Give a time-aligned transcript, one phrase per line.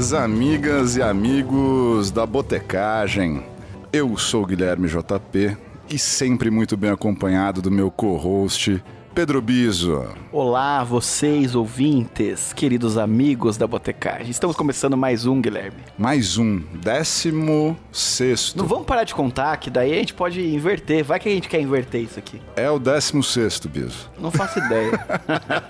[0.00, 3.44] minhas amigas e amigos da Botecagem.
[3.92, 5.58] Eu sou Guilherme JP
[5.90, 8.82] e sempre muito bem acompanhado do meu co-host
[9.14, 10.06] Pedro Biso.
[10.32, 14.30] Olá, vocês ouvintes, queridos amigos da Botecagem.
[14.30, 15.82] Estamos começando mais um, Guilherme.
[15.98, 18.56] Mais um, décimo sexto.
[18.56, 21.04] Não vamos parar de contar, que daí a gente pode inverter.
[21.04, 22.40] Vai que a gente quer inverter isso aqui.
[22.56, 24.10] É o décimo sexto, Biso.
[24.18, 24.92] Não faço ideia.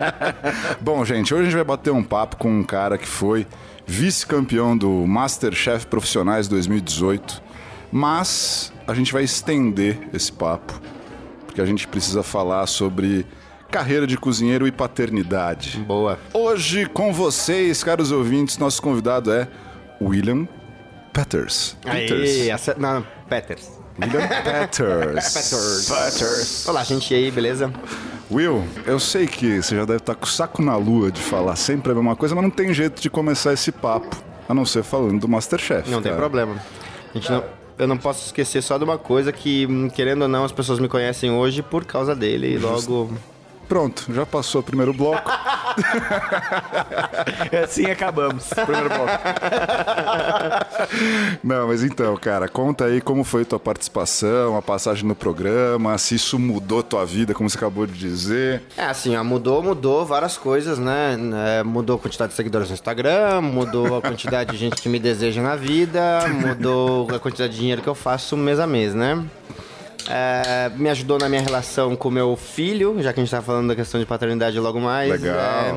[0.80, 3.44] Bom, gente, hoje a gente vai bater um papo com um cara que foi
[3.86, 7.42] vice-campeão do Masterchef Profissionais 2018,
[7.90, 10.80] mas a gente vai estender esse papo
[11.50, 13.26] porque a gente precisa falar sobre
[13.70, 15.78] carreira de cozinheiro e paternidade.
[15.80, 16.16] Boa.
[16.32, 19.48] Hoje com vocês, caros ouvintes, nosso convidado é
[20.00, 20.46] William
[21.12, 21.76] Peters.
[21.82, 22.68] Peters.
[22.68, 23.68] Aê, não, Peters.
[24.00, 25.32] William Peters.
[25.32, 25.88] Peters.
[25.88, 26.68] Peters.
[26.68, 27.72] Olá, gente, e aí, beleza?
[28.30, 31.56] Will, eu sei que você já deve estar com o saco na lua de falar
[31.56, 34.16] sempre a mesma coisa, mas não tem jeito de começar esse papo,
[34.48, 35.90] a não ser falando do Masterchef.
[35.90, 36.14] Não cara.
[36.14, 36.54] tem problema.
[37.12, 37.42] A gente não
[37.80, 40.86] eu não posso esquecer só de uma coisa que, querendo ou não, as pessoas me
[40.86, 43.10] conhecem hoje por causa dele e logo.
[43.70, 45.30] Pronto, já passou o primeiro bloco.
[47.62, 48.48] assim acabamos.
[48.66, 49.12] Primeiro bloco.
[51.44, 56.16] Não, mas então, cara, conta aí como foi tua participação, a passagem no programa, se
[56.16, 58.60] isso mudou tua vida, como você acabou de dizer.
[58.76, 61.16] É, assim, ó, mudou, mudou várias coisas, né?
[61.60, 64.98] É, mudou a quantidade de seguidores no Instagram, mudou a quantidade de gente que me
[64.98, 69.24] deseja na vida, mudou a quantidade de dinheiro que eu faço mês a mês, né?
[70.12, 73.68] É, me ajudou na minha relação com meu filho, já que a gente tá falando
[73.68, 75.08] da questão de paternidade logo mais.
[75.08, 75.38] Legal.
[75.38, 75.74] É,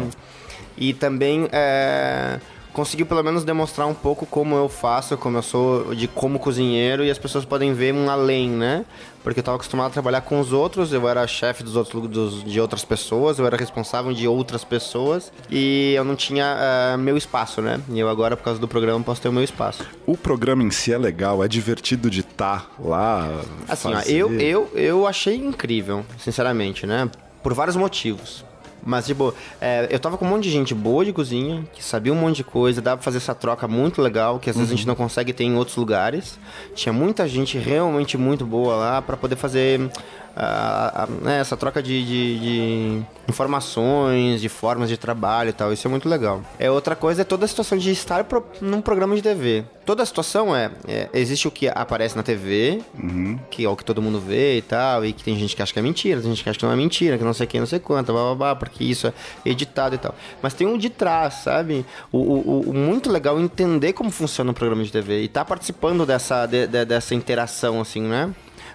[0.76, 2.40] e também é,
[2.74, 7.06] conseguiu pelo menos demonstrar um pouco como eu faço, como eu sou de como cozinheiro
[7.06, 8.84] e as pessoas podem ver um além, né?
[9.24, 12.44] Porque eu estava acostumado a trabalhar com os outros, eu era chefe dos outros dos,
[12.44, 16.58] de outras pessoas, eu era responsável de outras pessoas e eu não tinha
[16.96, 17.80] uh, meu espaço, né?
[17.90, 19.86] E eu agora, por causa do programa, posso ter o meu espaço.
[20.06, 23.30] O programa em si é legal, é divertido de estar tá lá.
[23.70, 27.10] Assim, ó, eu, eu, eu achei incrível, sinceramente, né?
[27.42, 28.44] Por vários motivos.
[28.86, 32.12] Mas, tipo, é, eu tava com um monte de gente boa de cozinha, que sabia
[32.12, 34.76] um monte de coisa, dava pra fazer essa troca muito legal, que às vezes a
[34.76, 34.90] gente uhum.
[34.90, 36.38] não consegue ter em outros lugares.
[36.76, 39.90] Tinha muita gente realmente muito boa lá para poder fazer
[40.36, 45.72] a, a, né, essa troca de, de, de, informações, de formas de trabalho e tal.
[45.72, 46.42] Isso é muito legal.
[46.58, 49.64] É outra coisa é toda a situação de estar pro, num programa de TV.
[49.86, 53.38] Toda a situação é, é existe o que aparece na TV, uhum.
[53.50, 55.74] que é o que todo mundo vê e tal, e que tem gente que acha
[55.74, 57.60] que é mentira, tem gente que acha que não é mentira, que não sei quem,
[57.60, 59.14] não sei quanto, blá, blá, blá, porque isso é
[59.46, 60.16] editado e tal.
[60.42, 61.86] Mas tem um de trás, sabe?
[62.12, 65.42] O, o, o muito legal é entender como funciona um programa de TV e estar
[65.42, 68.34] tá participando dessa, de, de, dessa interação, assim, né?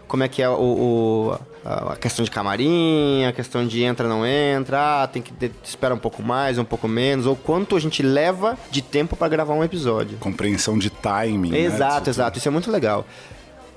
[0.08, 4.24] Como é que é o, o a questão de camarim, a questão de entra não
[4.26, 7.80] entra, ah, tem que ter, espera um pouco mais, um pouco menos, ou quanto a
[7.80, 10.16] gente leva de tempo para gravar um episódio.
[10.18, 11.54] Compreensão de timing.
[11.54, 12.10] Exato, né?
[12.10, 12.38] exato.
[12.38, 13.04] Isso é muito legal.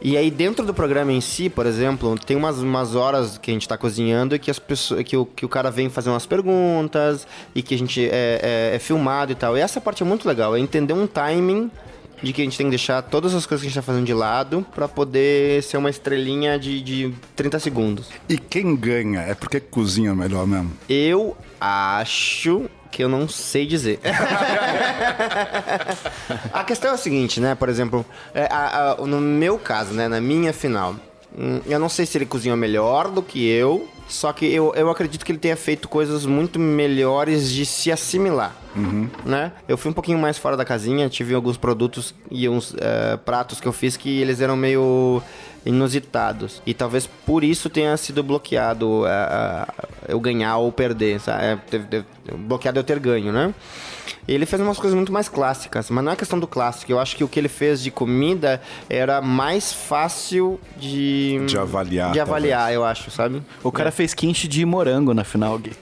[0.01, 3.53] E aí dentro do programa em si, por exemplo, tem umas, umas horas que a
[3.53, 6.25] gente está cozinhando e que as pessoas, que o, que o cara vem fazer umas
[6.25, 9.55] perguntas e que a gente é, é, é filmado e tal.
[9.57, 11.69] E essa parte é muito legal, é entender um timing
[12.21, 14.05] de que a gente tem que deixar todas as coisas que a gente tá fazendo
[14.05, 18.09] de lado para poder ser uma estrelinha de, de 30 segundos.
[18.29, 19.21] E quem ganha?
[19.21, 20.71] É porque cozinha melhor mesmo?
[20.87, 23.99] Eu acho que eu não sei dizer.
[26.53, 27.55] a questão é a seguinte, né?
[27.55, 30.07] Por exemplo, é, a, a, no meu caso, né?
[30.07, 30.95] Na minha final,
[31.35, 34.89] hum, eu não sei se ele cozinhou melhor do que eu, só que eu, eu
[34.89, 38.53] acredito que ele tenha feito coisas muito melhores de se assimilar.
[38.75, 39.09] Uhum.
[39.25, 39.53] Né?
[39.67, 43.61] Eu fui um pouquinho mais fora da casinha, tive alguns produtos e uns uh, pratos
[43.61, 45.23] que eu fiz que eles eram meio
[45.65, 46.61] inusitados.
[46.65, 51.19] E talvez por isso tenha sido bloqueado uh, uh, eu ganhar ou perder.
[51.19, 51.43] Sabe?
[51.43, 52.03] É,
[52.35, 53.53] bloqueado eu ter ganho, né?
[54.27, 56.91] Ele fez umas coisas muito mais clássicas, mas não é questão do clássico.
[56.91, 61.43] Eu acho que o que ele fez de comida era mais fácil de.
[61.45, 62.11] De avaliar.
[62.11, 62.75] De avaliar, talvez.
[62.75, 63.41] eu acho, sabe?
[63.63, 63.91] O cara é.
[63.91, 65.73] fez quente de morango na final, Gui.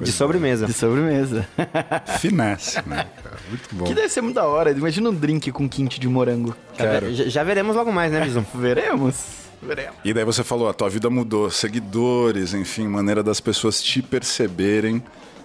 [0.00, 0.12] De é.
[0.12, 0.66] sobremesa.
[0.66, 1.46] De sobremesa.
[2.18, 3.06] Finesse, né?
[3.48, 3.84] Muito bom.
[3.84, 4.70] Que deve ser muito da hora.
[4.70, 6.54] Imagina um drink com quente de morango.
[6.76, 7.14] Quero.
[7.14, 8.44] Já, já veremos logo mais, né, Bison?
[8.54, 9.42] veremos.
[9.62, 9.94] Veremos.
[10.04, 15.02] E daí você falou, a tua vida mudou, seguidores, enfim, maneira das pessoas te perceberem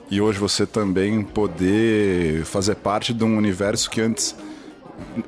[0.10, 4.36] e hoje você também poder fazer parte de um universo que antes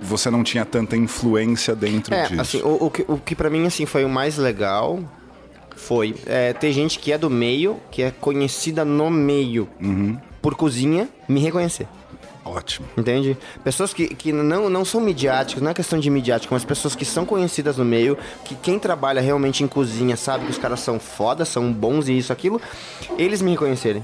[0.01, 2.42] você não tinha tanta influência dentro é, disso.
[2.42, 5.00] Assim, o, o que, o que para mim assim foi o mais legal
[5.80, 10.18] foi é, ter gente que é do meio, que é conhecida no meio uhum.
[10.42, 11.88] por cozinha, me reconhecer.
[12.44, 12.88] Ótimo.
[12.98, 13.38] Entende?
[13.64, 17.06] Pessoas que, que não, não são midiáticas, não é questão de midiático, mas pessoas que
[17.06, 21.00] são conhecidas no meio, que quem trabalha realmente em cozinha sabe que os caras são
[21.00, 22.60] foda, são bons e isso, aquilo,
[23.18, 24.04] eles me reconhecerem.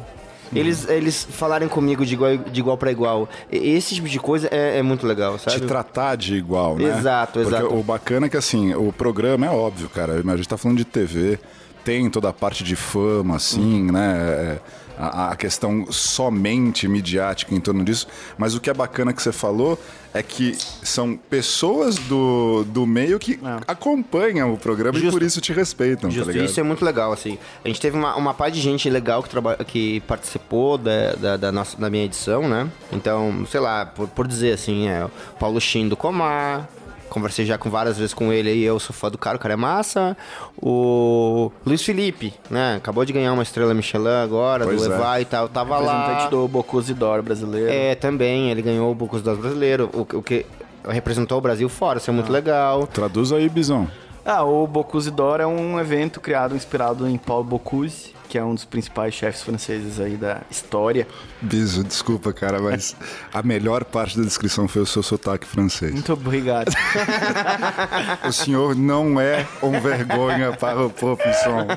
[0.53, 3.27] Eles, eles falarem comigo de igual, de igual para igual.
[3.51, 5.59] Esse tipo de coisa é, é muito legal, sabe?
[5.59, 6.97] te tratar de igual, né?
[6.97, 7.75] Exato, Porque exato.
[7.75, 10.13] o bacana é que, assim, o programa é óbvio, cara.
[10.13, 11.39] A gente tá falando de TV,
[11.85, 13.91] tem toda a parte de fama, assim, Uhum.
[13.93, 14.17] né?
[14.17, 14.59] É,
[14.97, 18.07] A, a questão somente midiática em torno disso.
[18.37, 19.77] Mas o que é bacana que você falou
[20.13, 23.37] é que são pessoas do, do meio que
[23.67, 25.17] acompanham o programa e Justo.
[25.17, 27.37] por isso te respeitam, Justo, tá isso é muito legal, assim.
[27.65, 29.57] A gente teve uma, uma par de gente legal que, traba...
[29.67, 32.65] que participou da, da, da nossa, da minha edição, né?
[32.89, 36.69] Então, sei lá, por, por dizer assim, é o Paulo Shin do Comar.
[37.09, 39.53] Conversei já com várias vezes com ele aí, eu sou fã do cara, o cara
[39.53, 40.17] é massa.
[40.61, 42.75] O Luiz Felipe, né?
[42.75, 44.95] Acabou de ganhar uma estrela Michelin agora, Pois do é.
[44.95, 45.47] Evar e tal.
[45.47, 46.01] Tava lá.
[46.01, 47.69] Representante do Bocuse brasileiro.
[47.71, 50.45] É, também, ele ganhou o Bocuse d'Or brasileiro, o, o que
[50.87, 52.87] representou o Brasil fora, isso é muito legal.
[52.87, 53.87] Traduz aí, Bizão.
[54.27, 58.55] Ah, o Bocuse d'Or é um evento criado, inspirado em Paul Bocuse, que é um
[58.55, 61.07] dos principais chefes franceses aí da história.
[61.39, 62.95] Biso, desculpa, cara, mas
[63.31, 65.91] a melhor parte da descrição foi o seu sotaque francês.
[65.91, 66.73] Muito obrigado.
[68.27, 71.67] O senhor não é um vergonha para a profissão.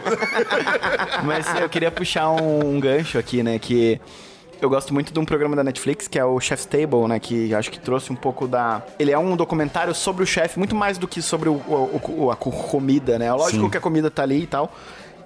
[1.25, 3.59] Mas eu queria puxar um, um gancho aqui, né?
[3.59, 4.01] Que
[4.61, 7.19] eu gosto muito de um programa da Netflix que é o Chef's Table, né?
[7.21, 8.83] Que acho que trouxe um pouco da.
[8.99, 12.37] Ele é um documentário sobre o chefe, muito mais do que sobre o, o- a
[12.37, 13.33] co- comida, né?
[13.33, 13.71] Lógico Sim.
[13.71, 14.73] que a comida tá ali e tal.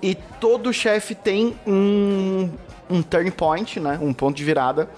[0.03, 2.51] E todo chefe tem um,
[2.91, 3.99] um turn point, né?
[4.03, 4.89] Um ponto de virada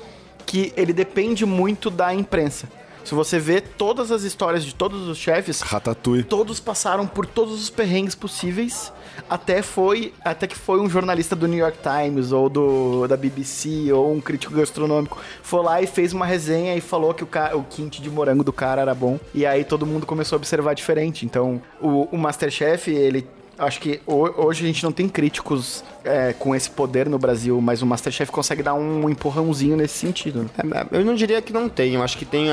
[0.46, 2.68] que ele depende muito da imprensa.
[3.04, 6.24] Se você vê todas as histórias de todos os chefes, Ratatouille.
[6.24, 8.90] todos passaram por todos os perrengues possíveis
[9.28, 13.92] até foi até que foi um jornalista do New York Times ou do da BBC
[13.92, 17.64] ou um crítico gastronômico foi lá e fez uma resenha e falou que o, o
[17.64, 19.18] quinte de morango do cara era bom.
[19.34, 21.24] E aí todo mundo começou a observar diferente.
[21.24, 23.26] Então o, o MasterChef ele
[23.58, 27.60] Acho que ho- hoje a gente não tem críticos é, com esse poder no Brasil,
[27.60, 30.50] mas o Masterchef consegue dar um empurrãozinho nesse sentido.
[30.64, 30.86] né?
[30.92, 32.46] É, Eu não diria que não tem, eu acho que tem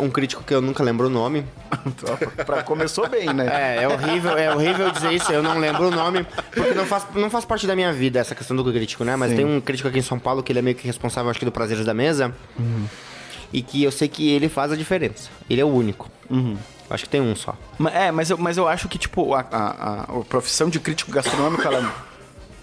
[0.00, 1.44] um- crítico que eu nunca lembro o nome.
[2.44, 3.46] pra, começou bem, né?
[3.78, 7.06] É, é horrível, é horrível dizer isso, eu não lembro o nome, porque não faz,
[7.14, 9.14] não faz parte da minha vida essa questão do crítico, né?
[9.16, 9.36] Mas Sim.
[9.36, 11.44] tem um crítico aqui em São Paulo que ele é meio que responsável, acho que,
[11.44, 12.34] do Prazeres da Mesa.
[13.52, 15.30] E que eu sei que ele faz a diferença.
[15.48, 16.10] Ele é o único.
[16.90, 17.54] Acho que tem um só.
[17.92, 21.62] É, mas eu, mas eu acho que, tipo, a, a, a- profissão de crítico gastronômico,
[21.62, 22.08] ela.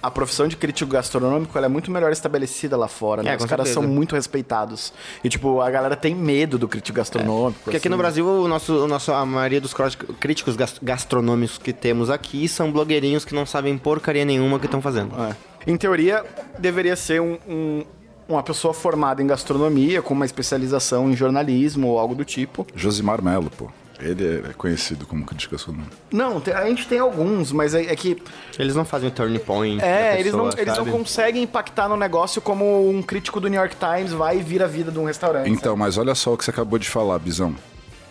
[0.02, 3.32] A profissão de crítico gastronômico ela é muito melhor estabelecida lá fora, né?
[3.34, 3.74] É, Os caras certeza.
[3.74, 4.94] são muito respeitados.
[5.24, 7.60] E, tipo, a galera tem medo do crítico gastronômico.
[7.64, 7.90] Porque aqui assim.
[7.90, 9.74] no Brasil, o nosso, o nosso, a maioria dos
[10.20, 14.80] críticos gas- gastronômicos que temos aqui são blogueirinhos que não sabem porcaria nenhuma que estão
[14.80, 15.16] fazendo.
[15.24, 15.36] É.
[15.66, 16.24] Em teoria,
[16.60, 17.84] deveria ser um- um-
[18.30, 22.68] uma pessoa formada em gastronomia, com uma especialização em jornalismo ou algo do tipo.
[22.76, 23.70] Josimar Melo, pô.
[24.00, 25.92] Ele é conhecido como crítico gastronômico.
[26.12, 28.22] Não, a gente tem alguns, mas é, é que.
[28.60, 29.80] Eles não fazem o turn point.
[29.80, 30.92] da É, eles, pessoa, não, eles não sabe?
[30.92, 34.68] conseguem impactar no negócio como um crítico do New York Times vai e vira a
[34.68, 35.50] vida de um restaurante.
[35.50, 37.56] Então, mas olha só o que você acabou de falar, Bizão.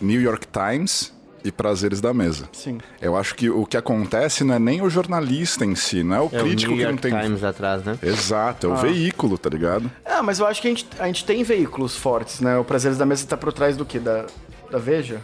[0.00, 1.12] New York Times
[1.44, 2.48] e Prazeres da Mesa.
[2.52, 2.78] Sim.
[3.02, 6.20] Eu acho que o que acontece não é nem o jornalista em si, não é
[6.20, 7.20] o É o crítico New que não York tem.
[7.20, 7.98] Times atrás, né?
[8.02, 9.90] Exato, é o veículo, tá ligado?
[10.06, 12.56] Ah, mas eu acho que a gente, a gente tem veículos fortes, né?
[12.56, 13.98] O Prazeres da Mesa tá por trás do quê?
[13.98, 14.24] Da,
[14.70, 15.20] da Veja?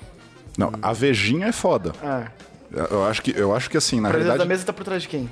[0.60, 1.92] Não, a Vejinha é foda.
[2.02, 2.24] Ah.
[2.90, 4.48] Eu acho que, eu acho que assim, O na Prazeres realidade.
[4.48, 5.28] da Mesa tá por trás de quem?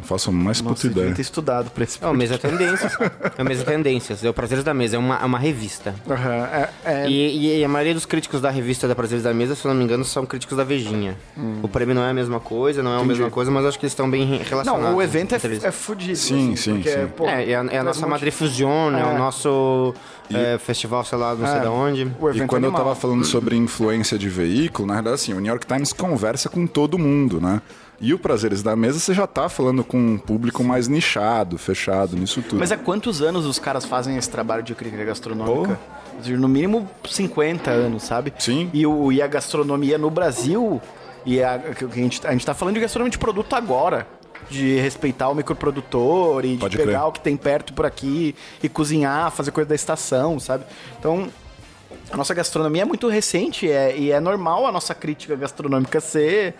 [0.00, 1.14] Não faço a mais puta Nossa, eu devia ideia.
[1.16, 2.92] ter estudado pra esse É o Mesa Tendências.
[3.36, 4.24] É o Mesa Tendências.
[4.24, 4.96] É o Prazeres da Mesa.
[4.96, 5.94] É uma, é uma revista.
[6.08, 9.54] Aham, é, é- E, e a maioria dos críticos da revista da Prazeres da Mesa,
[9.54, 11.16] se eu não me engano, são críticos da Vejinha.
[11.62, 13.84] O prêmio não é a mesma coisa, não é a mesma coisa, mas acho que
[13.84, 14.88] eles estão bem re- relacionados.
[14.90, 16.16] Não, o evento é, é fudido.
[16.16, 17.06] Sim, assim, sim, porque, sim.
[17.16, 19.94] pô, É, é a, é a nossa um Madre Fusion, é o nosso
[20.32, 21.60] é, festival, sei lá, não sei É.
[21.60, 22.02] de onde.
[22.02, 22.72] E quando eu animal.
[22.84, 26.66] tava falando sobre influência de veículo, na verdade, assim, o New York Times conversa com
[26.66, 27.60] todo mundo, né?
[28.00, 32.16] E o Prazeres da Mesa, você já tá falando com um público mais nichado, fechado
[32.16, 32.58] nisso tudo.
[32.58, 35.78] Mas há quantos anos os caras fazem esse trabalho de crítica gastronômica?
[36.26, 38.32] No mínimo 50 anos, sabe?
[38.38, 38.70] Sim.
[38.72, 40.80] E, o, e a gastronomia no Brasil,
[41.26, 44.06] e a, a, gente, a gente tá falando de gastronomia de produto agora.
[44.48, 47.08] De respeitar o microprodutor e Pode de pegar crer.
[47.08, 50.64] o que tem perto por aqui e cozinhar, fazer coisa da estação, sabe?
[50.98, 51.28] Então,
[52.10, 56.54] a nossa gastronomia é muito recente é, e é normal a nossa crítica gastronômica ser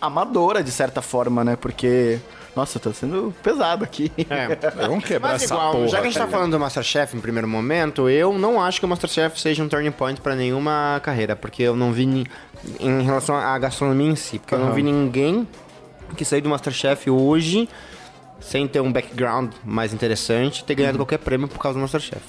[0.00, 1.56] amadora, de certa forma, né?
[1.56, 2.18] Porque,
[2.54, 4.10] nossa, tá sendo pesado aqui.
[4.28, 4.56] É.
[4.86, 5.88] Vamos quebrar Mas essa igual, porra.
[5.88, 6.30] já que a gente tá ligado?
[6.38, 9.90] falando do Masterchef em primeiro momento, eu não acho que o Masterchef seja um turning
[9.92, 12.26] point pra nenhuma carreira, porque eu não vi ni-
[12.80, 15.46] em relação à gastronomia em si, porque eu não vi ninguém
[16.16, 17.68] que saiu do Masterchef hoje
[18.40, 20.76] sem ter um background mais interessante, ter Uhum.
[20.78, 22.22] ganhado qualquer prêmio por causa do Masterchef.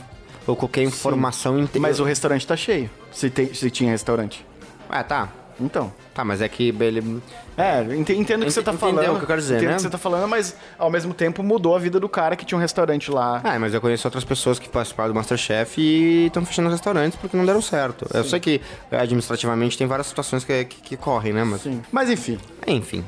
[0.47, 1.79] Ou qualquer informação inteira.
[1.81, 2.89] Mas o restaurante tá cheio.
[3.11, 4.45] Se, tem, se tinha restaurante.
[4.89, 5.27] Ah, tá.
[5.59, 5.91] Então.
[6.13, 7.21] Tá, mas é que ele.
[7.57, 9.15] É, ent- entendo o que você tá Entendeu falando.
[9.15, 9.73] o que eu quero dizer, entendo né?
[9.73, 12.45] o que você tá falando, mas ao mesmo tempo mudou a vida do cara que
[12.45, 13.41] tinha um restaurante lá.
[13.43, 17.17] Ah, mas eu conheço outras pessoas que participaram do Masterchef e estão fechando os restaurantes
[17.19, 18.05] porque não deram certo.
[18.13, 18.61] Eu sei que
[18.91, 21.43] administrativamente tem várias situações que, que, que correm, né?
[21.43, 21.81] Mas, Sim.
[21.91, 22.37] Mas enfim.
[22.67, 23.03] enfim.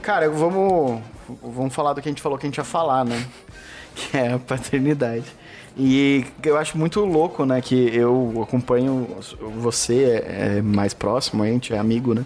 [0.00, 1.00] Cara, vamos,
[1.42, 3.24] vamos falar do que a gente falou que a gente ia falar, né?
[3.96, 5.24] Que é a paternidade.
[5.80, 7.60] E eu acho muito louco, né?
[7.60, 9.06] Que eu acompanho
[9.58, 12.24] você, é, é mais próximo, a gente é amigo, né?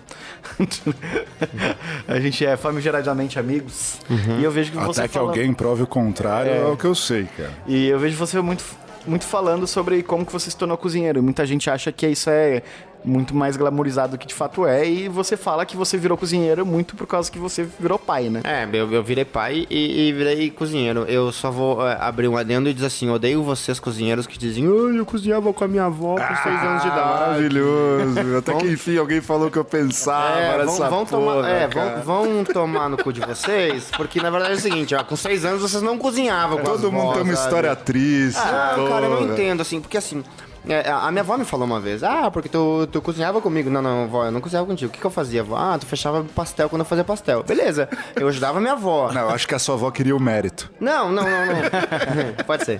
[2.08, 3.98] a gente é famigeradamente amigos.
[4.40, 6.64] E eu vejo que você Até que fala- alguém prove o contrário é.
[6.64, 7.50] o que eu sei, cara.
[7.66, 8.64] E eu vejo você muito,
[9.06, 11.22] muito falando sobre como que você se tornou cozinheiro.
[11.22, 12.62] Muita gente acha que isso é
[13.04, 14.88] muito mais glamorizado do que de fato é.
[14.88, 18.40] E você fala que você virou cozinheiro muito por causa que você virou pai, né?
[18.44, 21.04] É, eu, eu virei pai e, e virei cozinheiro.
[21.08, 24.64] Eu só vou é, abrir um adendo e dizer assim: odeio vocês, cozinheiros, que dizem,
[24.66, 27.20] ai, eu cozinhava com a minha avó com seis anos de Ah, idade.
[27.20, 28.36] maravilhoso.
[28.38, 31.68] Até que enfim alguém falou que eu pensava É, vão, nessa vão tomar, porra, é,
[31.68, 32.00] cara.
[32.00, 35.16] vão, vão tomar no cu de vocês, porque na verdade é o seguinte, ó, com
[35.16, 37.44] seis anos vocês não cozinhavam com Todo as mundo vós, tem uma sabe?
[37.46, 38.38] história triste.
[38.38, 39.32] Ah, cara, eu não porra.
[39.32, 40.22] entendo, assim, porque assim,
[40.68, 43.68] é, a minha avó me falou uma vez, ah, porque tu, tu cozinhava comigo.
[43.68, 44.90] Não, não, vó, eu não cozinhava contigo.
[44.90, 45.56] O que, que eu fazia, vó?
[45.56, 47.42] Ah, tu fechava pastel quando eu fazia pastel.
[47.42, 49.10] Beleza, eu ajudava minha avó.
[49.12, 50.70] Não, eu acho que a sua avó queria o mérito.
[50.80, 52.44] Não, não, não, não.
[52.46, 52.78] Pode ser.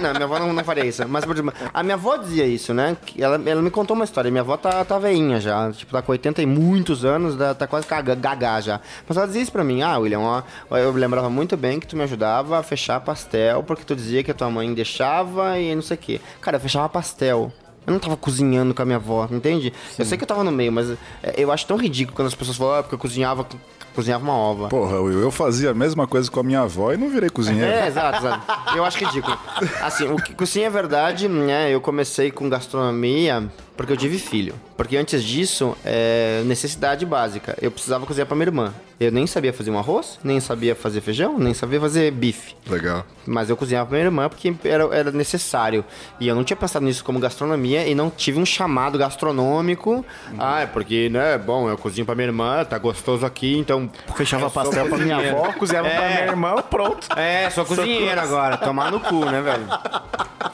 [0.00, 1.06] Não, minha avó não, não faria isso.
[1.08, 1.24] Mas,
[1.72, 2.96] a minha avó dizia isso, né?
[3.18, 4.30] Ela, ela me contou uma história.
[4.30, 5.70] Minha avó tá, tá veinha já.
[5.72, 8.80] Tipo, tá com 80 e muitos anos, tá quase gagá já.
[9.06, 9.82] Mas ela dizia isso pra mim.
[9.82, 10.42] Ah, William, ó,
[10.76, 14.30] eu lembrava muito bem que tu me ajudava a fechar pastel, porque tu dizia que
[14.30, 16.20] a tua mãe deixava e não sei o quê.
[16.40, 17.52] Cara, eu fechava pastel.
[17.86, 19.72] Eu não tava cozinhando com a minha avó, entende?
[19.98, 20.90] Eu sei que eu tava no meio, mas
[21.22, 23.46] é, eu acho tão ridículo quando as pessoas falam, ah, porque eu cozinhava,
[23.94, 24.68] cozinhava uma ova.
[24.68, 27.70] Porra, Will, eu fazia a mesma coisa com a minha avó e não virei cozinheiro.
[27.70, 28.76] É, exato, exato.
[28.76, 29.36] Eu acho ridículo.
[29.82, 31.70] Assim, o que sim é verdade, né?
[31.70, 33.50] Eu comecei com gastronomia
[33.80, 34.54] porque eu tive filho.
[34.76, 37.56] Porque antes disso, é necessidade básica.
[37.62, 38.74] Eu precisava cozinhar pra minha irmã.
[39.00, 42.54] Eu nem sabia fazer um arroz, nem sabia fazer feijão, nem sabia fazer bife.
[42.68, 43.06] Legal.
[43.26, 45.82] Mas eu cozinhava pra minha irmã porque era, era necessário.
[46.20, 50.04] E eu não tinha pensado nisso como gastronomia e não tive um chamado gastronômico.
[50.38, 53.90] Ah, é porque, né, bom, eu cozinho pra minha irmã, tá gostoso aqui, então.
[54.14, 56.08] Fechava pastel pra minha avó, cozinhava pra É.
[56.16, 57.08] minha irmã, pronto.
[57.16, 58.58] É, sou cozinheiro agora.
[58.58, 59.64] Tomar no cu, né, velho?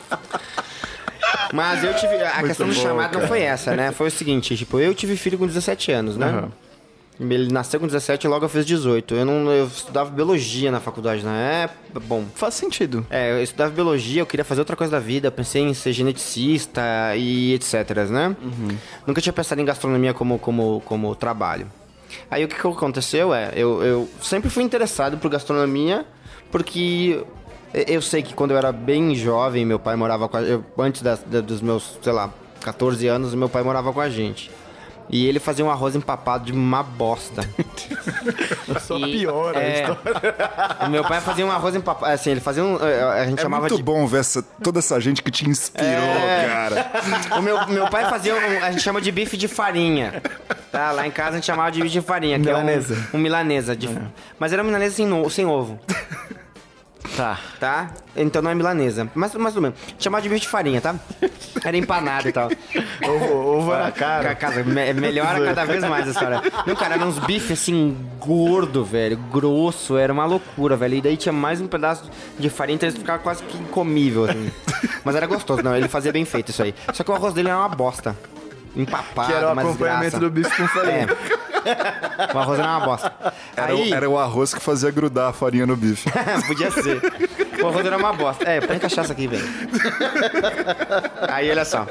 [1.56, 2.14] Mas eu tive.
[2.22, 3.26] A questão do bom, chamado não cara.
[3.28, 3.90] foi essa, né?
[3.92, 6.26] Foi o seguinte, tipo, eu tive filho com 17 anos, né?
[6.26, 6.52] Aham.
[7.18, 9.14] Ele nasceu com 17 e logo eu fiz 18.
[9.14, 12.00] Eu não eu estudava biologia na faculdade na época.
[12.00, 13.06] Bom, Faz sentido.
[13.08, 15.94] é, eu estudava biologia, eu queria fazer outra coisa da vida, eu pensei em ser
[15.94, 16.82] geneticista
[17.16, 18.36] e etc, né?
[19.06, 21.66] Nunca tinha pensado em gastronomia como, como, como trabalho.
[22.30, 26.04] Aí o que, que aconteceu é, eu, eu sempre fui interessado por gastronomia,
[26.52, 27.24] porque
[27.86, 31.02] eu- sei que quando eu era bem jovem, meu pai morava com a, eu, antes
[31.02, 32.30] das- da- dos meus, sei lá,
[32.62, 34.50] 14 anos, meu pai morava com a gente.
[35.08, 37.48] E ele fazia um arroz empapado de uma bosta.
[38.80, 40.34] Só E- piora a é, história.
[40.86, 43.42] O meu pai fazia um arroz empapado, assim, ele fazia um, eh, a gente É
[43.42, 46.46] chamava muito de bom ver essa, toda essa gente que te inspirou, É.
[46.48, 46.90] cara.
[47.38, 50.20] O meu, meu pai fazia um, a gente chama de bife de farinha.
[50.72, 50.90] Tá?
[50.90, 52.94] Lá em casa a gente chamava de bife de farinha, que Milanesa.
[52.94, 53.76] é um, um milanesa.
[53.76, 53.88] de-
[54.40, 55.78] Mas era milanesa sem, sem ovo,
[57.16, 57.38] Tá.
[57.60, 57.90] tá?
[58.16, 59.08] Então não é milanesa.
[59.14, 59.74] Mas, mas tudo bem.
[59.98, 60.94] Chamava de bife de farinha, tá?
[61.64, 62.48] Era empanado e tal.
[63.06, 64.34] Ovo, ovo na Ca- cara.
[64.34, 66.42] Casa, me- melhora cada vez mais a história.
[66.66, 70.94] Não, cara, eram uns bifes assim, gordo, velho, grosso, era uma loucura, velho.
[70.96, 74.50] E daí tinha mais um pedaço de farinha, então ele ficava quase que incomível, assim.
[75.04, 76.74] Mas era gostoso, não, ele fazia bem feito isso aí.
[76.92, 78.16] Só que o arroz dele era uma bosta.
[78.74, 80.18] Empapado, Que era o acompanhamento desgraça.
[80.20, 81.06] do bife com farinha.
[81.10, 81.45] É.
[82.34, 83.12] O arroz era uma bosta.
[83.56, 86.08] Era, o- Aí, era o arroz que fazia grudar a farinha no bife.
[86.46, 87.00] podia ser.
[87.62, 88.44] O arroz era uma bosta.
[88.48, 89.44] É, põe cachaça aqui, velho.
[91.28, 91.86] Aí, olha só.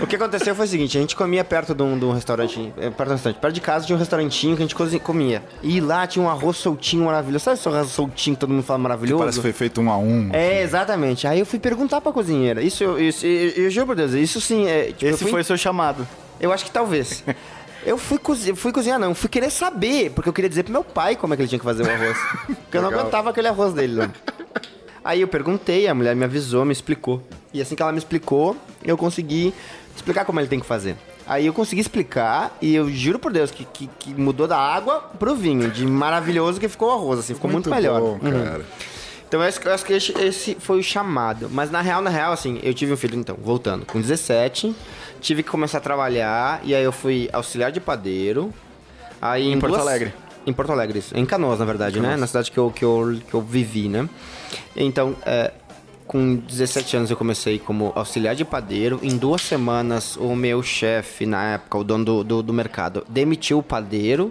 [0.00, 2.72] O que aconteceu foi o seguinte, a gente comia perto de um, de um restaurante,
[2.76, 5.42] eh, perto do restaurante, perto de casa tinha um restaurantinho que a gente comia.
[5.62, 7.44] E lá tinha um arroz soltinho maravilhoso.
[7.44, 9.20] Sabe esse arroz soltinho que todo mundo fala maravilhoso?
[9.20, 10.28] Parece que foi feito um a um.
[10.32, 11.26] É, exatamente.
[11.28, 12.60] Aí eu fui perguntar pra cozinheira.
[12.62, 15.44] Isso, eu, isso, eu, eu juro por Deus, isso sim, é, tipo, Esse fui- foi
[15.44, 16.06] seu chamado.
[16.40, 17.22] eu acho que talvez.
[17.84, 19.14] Eu fui, cozi fui cozinhar, não.
[19.14, 21.58] Fui querer saber, porque eu queria dizer pro meu pai como é que ele tinha
[21.58, 22.16] que fazer o arroz.
[22.46, 23.00] porque eu não Legal.
[23.02, 24.10] aguentava aquele arroz dele, não.
[25.04, 27.20] Aí eu perguntei, a mulher me avisou, me explicou.
[27.52, 29.52] E assim que ela me explicou, eu consegui
[29.96, 30.96] explicar como ele tem que fazer.
[31.26, 35.00] Aí eu consegui explicar e eu juro por Deus que, que, que mudou da água
[35.18, 35.70] pro vinho.
[35.70, 38.00] De maravilhoso que ficou o arroz, assim, ficou muito, melhor.
[38.00, 38.30] bom, Uhum.
[38.44, 38.64] cara.
[39.32, 41.48] Então eu acho, que- eu acho que esse, esse foi o chamado.
[41.50, 44.76] Mas na real, na real, assim, eu tive um filho, então, voltando, com 17,
[45.22, 48.52] tive que começar a trabalhar, e aí eu fui auxiliar de padeiro.
[49.22, 50.12] Aí Em Porto duas- Alegre.
[50.46, 51.16] Em Porto Alegre, isso.
[51.16, 52.14] Em Canoas, na verdade, né?
[52.14, 54.06] Na cidade que eu, que, eu, que eu vivi, né?
[54.76, 55.50] Então, é,
[56.06, 59.00] com 17 anos eu comecei como auxiliar de padeiro.
[59.02, 63.60] Em duas semanas, o meu chefe, na época, o dono do, do, do mercado, demitiu
[63.60, 64.30] o padeiro,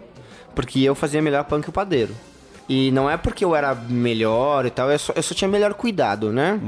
[0.54, 2.14] porque eu fazia melhor pão que o padeiro.
[2.70, 5.74] E não é porque eu era melhor e tal, eu só, eu só tinha melhor
[5.74, 6.60] cuidado, né?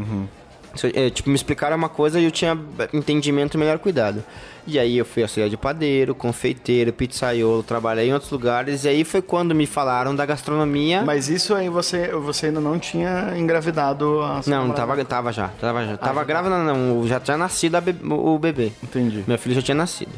[0.75, 2.57] Isso, é, tipo, me explicaram uma coisa e eu tinha
[2.91, 4.23] entendimento e melhor cuidado.
[4.65, 8.83] E aí eu fui auxiliar de padeiro, confeiteiro, pizzaiolo, trabalhei em outros lugares.
[8.83, 11.03] E aí foi quando me falaram da gastronomia.
[11.03, 15.49] Mas isso aí você, você ainda não tinha engravidado a sua Não, tava, tava já.
[15.61, 15.95] Tava, já.
[15.97, 17.05] tava já grávida, não.
[17.07, 18.71] Já tinha nascido be- o bebê.
[18.81, 19.23] Entendi.
[19.27, 20.11] Meu filho já tinha nascido.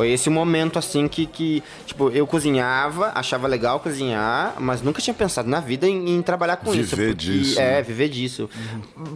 [0.00, 5.12] Foi esse momento, assim, que, que, tipo, eu cozinhava, achava legal cozinhar, mas nunca tinha
[5.12, 6.96] pensado na vida em, em trabalhar com isso.
[6.96, 7.82] Viver disso, É, né?
[7.82, 8.48] viver disso.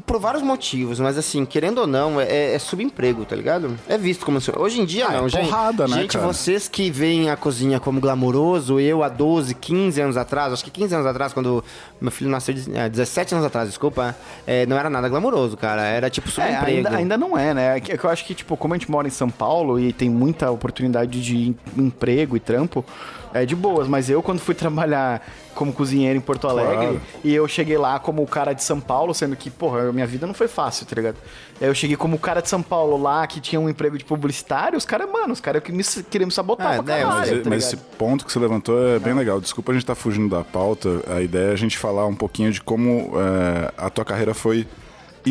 [0.05, 3.79] Por vários motivos, mas assim, querendo ou não, é, é subemprego, tá ligado?
[3.89, 4.39] É visto como...
[4.59, 5.47] Hoje em dia, Ah, é não, gente.
[5.49, 10.17] porrada, né, Gente, vocês que veem a cozinha como glamouroso, eu há 12, 15 anos
[10.19, 11.65] atrás, acho que 15 anos atrás, quando
[11.99, 14.15] meu filho nasceu, é, 17 anos atrás, desculpa,
[14.47, 15.81] é, não era nada glamouroso, cara.
[15.83, 16.77] Era tipo É, subemprego.
[16.89, 17.79] ainda, ainda não é, né?
[17.79, 20.11] É é eu acho que, tipo, como a gente mora em São Paulo e tem
[20.11, 20.74] muita oportunidade
[21.07, 22.85] de em- emprego e trampo,
[23.33, 23.89] é de boas.
[23.89, 25.21] Mas eu, quando fui trabalhar
[25.55, 27.01] como cozinheiro em Porto Alegre, Claro.
[27.23, 30.27] e eu cheguei lá como o cara de São Paulo, sendo que, porra, minha vida
[30.27, 31.17] não foi fácil, tá ligado?
[31.61, 34.77] Eu cheguei como o cara de São Paulo lá, que tinha um emprego de publicitário,
[34.77, 37.43] os caras, mano, os caras que me, queriam me sabotar É, pra né, caralho, Mas,
[37.45, 39.41] tá mas esse ponto que você levantou é bem legal.
[39.41, 40.89] Desculpa a gente estar fugindo da pauta.
[41.09, 44.67] A ideia é a gente falar um pouquinho de como é, a tua carreira foi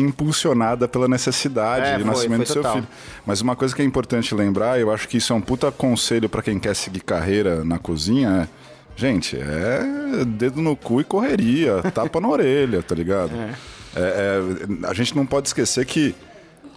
[0.00, 2.76] impulsionada pela necessidade É, e foi, nascimento foi do seu total.
[2.76, 2.88] filho.
[3.26, 6.28] Mas uma coisa que é importante lembrar, eu acho que isso é um puta conselho
[6.28, 11.82] para quem quer seguir carreira na cozinha, é, gente, é dedo no cu e correria,
[11.92, 13.32] tapa na orelha, tá ligado?
[13.36, 13.52] É,
[13.96, 16.14] é, a gente não pode esquecer que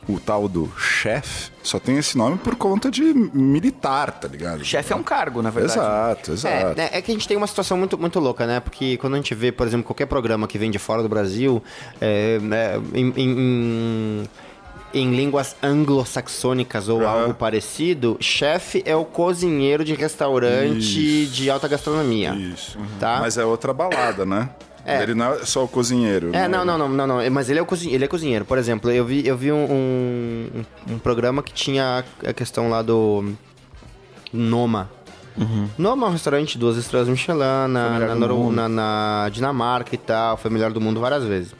[0.07, 4.63] o tal do chefe só tem esse nome por conta de militar, tá ligado?
[4.63, 5.77] Chefe é um cargo, na verdade.
[5.79, 6.79] Exato, exato.
[6.79, 8.59] É, é que a gente tem uma situação muito, muito louca, né?
[8.61, 11.61] Porque quando a gente vê, por exemplo, qualquer programa que vem de fora do Brasil,
[11.99, 14.29] é, é, em, em-
[14.93, 21.31] em- línguas anglo-saxônicas ou algo parecido, chefe é o cozinheiro de restaurante Isso.
[21.33, 22.33] de alta gastronomia.
[22.33, 22.77] Isso.
[22.99, 23.17] Tá?
[23.19, 24.49] Mas é outra balada, né?
[24.87, 25.03] É.
[25.03, 26.29] Ele não é só o cozinheiro.
[26.29, 26.47] É, né?
[26.47, 27.29] não, não, não, não, não.
[27.29, 28.45] Mas ele é, o cozinhe- ele é cozinheiro.
[28.45, 32.81] Por exemplo, eu vi, eu vi um, um, um programa que tinha a questão lá
[32.81, 33.33] do
[34.31, 34.89] Noma.
[35.77, 37.99] Noma é um restaurante duas estrelas Michelin na, na,
[38.51, 40.35] na- na Dinamarca e tal.
[40.37, 41.53] Foi melhor do mundo várias vezes.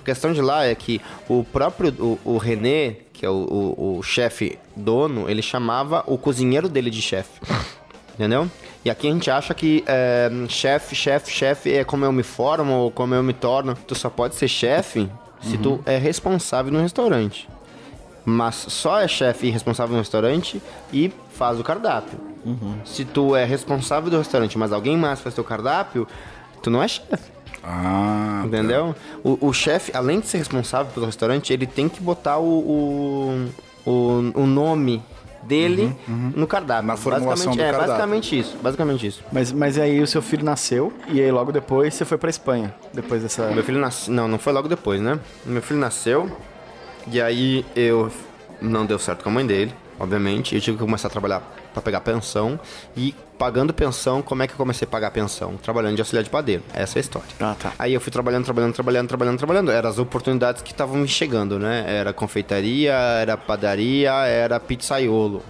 [0.00, 3.98] A questão de lá é que o próprio o, o René, que é o, o,
[3.98, 7.40] o chefe dono, ele chamava o cozinheiro dele de chefe.
[8.14, 8.48] Entendeu?
[8.84, 12.72] E aqui a gente acha que é, chefe, chefe, chefe é como eu me formo
[12.74, 13.74] ou como eu me torno.
[13.74, 15.08] Tu só pode ser chefe
[15.40, 17.48] se tu é responsável no restaurante.
[18.26, 20.60] Mas só é chefe e responsável no restaurante
[20.92, 22.18] e faz o cardápio.
[22.84, 26.06] Se tu é responsável do restaurante, mas alguém mais faz teu cardápio,
[26.62, 27.32] tu não é chefe.
[27.62, 28.94] Ah, Entendeu?
[29.22, 32.44] O, o chefe, além de ser responsável pelo restaurante, ele tem que botar o,
[33.86, 35.02] o, o, o nome
[35.46, 36.86] dele no cardápio.
[36.86, 37.92] Na formulação basicamente, do é, cardápio.
[37.92, 38.56] basicamente isso.
[38.62, 39.24] Basicamente isso.
[39.32, 42.74] Mas, mas aí o seu filho nasceu e aí logo depois você foi pra Espanha.
[42.92, 43.50] Depois dessa.
[43.50, 44.12] Meu filho nasceu.
[44.12, 45.18] Não, não foi logo depois, né?
[45.44, 46.30] Meu filho nasceu.
[47.10, 48.10] E aí eu.
[48.60, 50.54] Não deu certo com a mãe dele, obviamente.
[50.54, 51.42] Eu tive que começar a trabalhar
[51.74, 52.58] pra pegar pensão.
[52.96, 55.56] E pagando pensão, como é que eu comecei a pagar pensão?
[55.56, 56.62] Trabalhando de auxiliar de padeiro.
[56.72, 57.28] Essa é a história.
[57.40, 57.72] Ah, tá.
[57.78, 59.70] Aí eu fui trabalhando, trabalhando, trabalhando, trabalhando, trabalhando.
[59.70, 61.84] Eram as oportunidades que estavam me chegando, né?
[61.86, 65.42] Era confeitaria, era padaria, era pizzaiolo.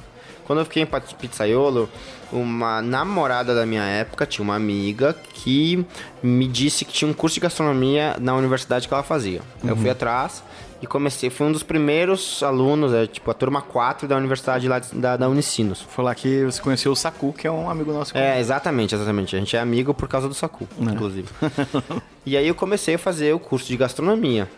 [0.47, 1.89] Quando eu fiquei em pizzaiolo,
[2.33, 5.87] uma namorada da minha época tinha uma amiga que
[6.23, 9.41] me disse que tinha um curso de gastronomia na universidade que ela fazia.
[9.63, 10.43] Eu fui atrás
[10.85, 11.31] e comecei.
[11.31, 15.17] Fui um dos primeiros alunos, é, tipo a turma 4 da universidade lá de- da,
[15.17, 15.81] da Unicinos.
[15.81, 18.17] Foi lá que você conheceu o Saku, que é um amigo nosso.
[18.17, 19.35] É, exatamente, exatamente.
[19.35, 21.29] A gente é amigo por causa do Saku, inclusive.
[22.25, 24.49] e aí eu comecei a fazer o curso de gastronomia.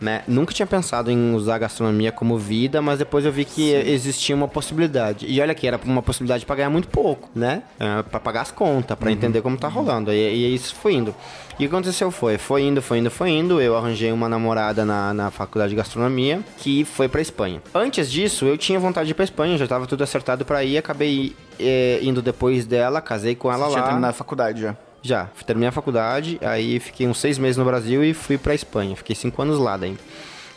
[0.00, 0.22] Né?
[0.28, 4.34] Nunca tinha pensado em usar a gastronomia como vida, mas depois eu vi que existia
[4.34, 5.26] uma possibilidade.
[5.28, 7.62] E olha que era uma possibilidade para ganhar muito pouco, né?
[7.80, 10.12] É, para pagar as contas, para entender como tá rolando.
[10.12, 11.14] E, e isso foi indo.
[11.58, 13.60] E o que aconteceu foi, foi indo, foi indo, foi indo.
[13.60, 17.60] Eu arranjei uma namorada na, na faculdade de gastronomia que foi pra Espanha.
[17.74, 20.78] Antes disso, eu tinha vontade de ir pra Espanha, já tava tudo acertado para ir.
[20.78, 23.86] Acabei eh, indo depois dela, casei com ela Você tinha lá.
[23.88, 24.76] terminado a faculdade já.
[25.02, 28.96] Já, terminei a faculdade, aí fiquei uns seis meses no Brasil e fui pra Espanha.
[28.96, 29.96] Fiquei cinco anos lá daí.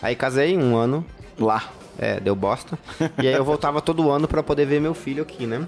[0.01, 1.05] Aí casei um ano,
[1.39, 1.63] Lá.
[1.99, 2.77] é, deu bosta.
[3.21, 5.65] e aí eu voltava todo ano pra poder ver meu filho aqui, né?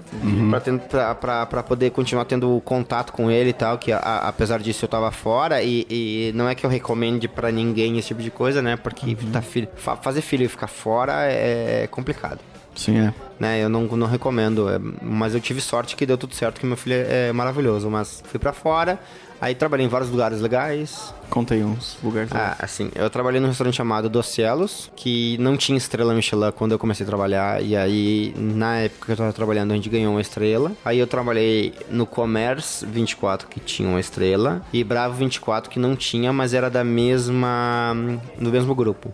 [0.50, 3.98] Pra, ten- pra, pra, pra poder continuar tendo contato com ele e tal, que a-
[3.98, 7.96] a- apesar disso eu tava fora e, e não é que eu recomende pra ninguém
[7.98, 8.76] esse tipo de coisa, né?
[8.76, 12.40] Porque tá filho, fa- fazer filho e ficar fora é complicado.
[12.74, 13.14] Sim, é.
[13.38, 13.62] né?
[13.62, 16.76] Eu não, não recomendo, é, mas eu tive sorte que deu tudo certo, que meu
[16.76, 17.88] filho é maravilhoso.
[17.88, 18.98] Mas fui pra fora,
[19.40, 21.14] aí trabalhei em vários lugares legais.
[21.30, 22.30] Contei uns lugares.
[22.32, 26.72] Ah, assim, eu trabalhei num restaurante chamado Dos Cielos, que não tinha estrela Michelin quando
[26.72, 30.12] eu comecei a trabalhar, e aí, na época que eu tava trabalhando, a gente ganhou
[30.12, 30.72] uma estrela.
[30.84, 35.96] Aí eu trabalhei no Commerce 24, que tinha uma estrela, e Bravo 24, que não
[35.96, 37.96] tinha, mas era da mesma...
[38.38, 39.12] do mesmo grupo.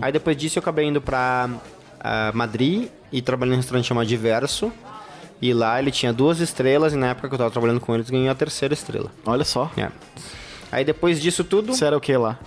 [0.00, 1.50] Aí depois disso eu acabei indo pra
[2.00, 4.72] ah, Madrid, e trabalhei num restaurante chamado Diverso,
[5.40, 8.10] e lá ele tinha duas estrelas, e na época que eu tava trabalhando com eles,
[8.10, 9.10] ganhei a terceira estrela.
[9.24, 9.70] Olha só.
[9.76, 9.88] É.
[10.70, 12.38] Aí depois disso tudo, Você era o que lá?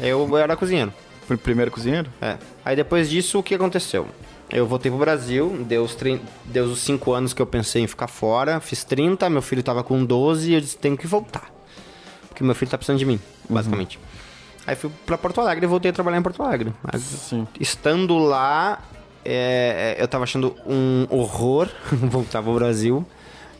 [0.00, 0.92] eu, era cozinheiro.
[1.26, 2.08] Foi o primeiro cozinheiro?
[2.22, 2.36] É.
[2.64, 4.06] Aí depois disso, o que aconteceu?
[4.50, 7.86] Eu voltei pro Brasil, deu os, trin- deu os 5 anos que eu pensei em
[7.86, 11.50] ficar fora, fiz 30, meu filho tava com 12 e eu disse, tenho que voltar.
[12.28, 13.98] Porque meu filho tá precisando de mim, basicamente.
[14.68, 16.74] Aí fui pra Porto Alegre e voltei a trabalhar em Porto Alegre.
[16.82, 17.48] Mas, Sim.
[17.58, 18.80] Estando lá,
[19.24, 23.02] é, é, eu tava achando um horror voltar pro Brasil.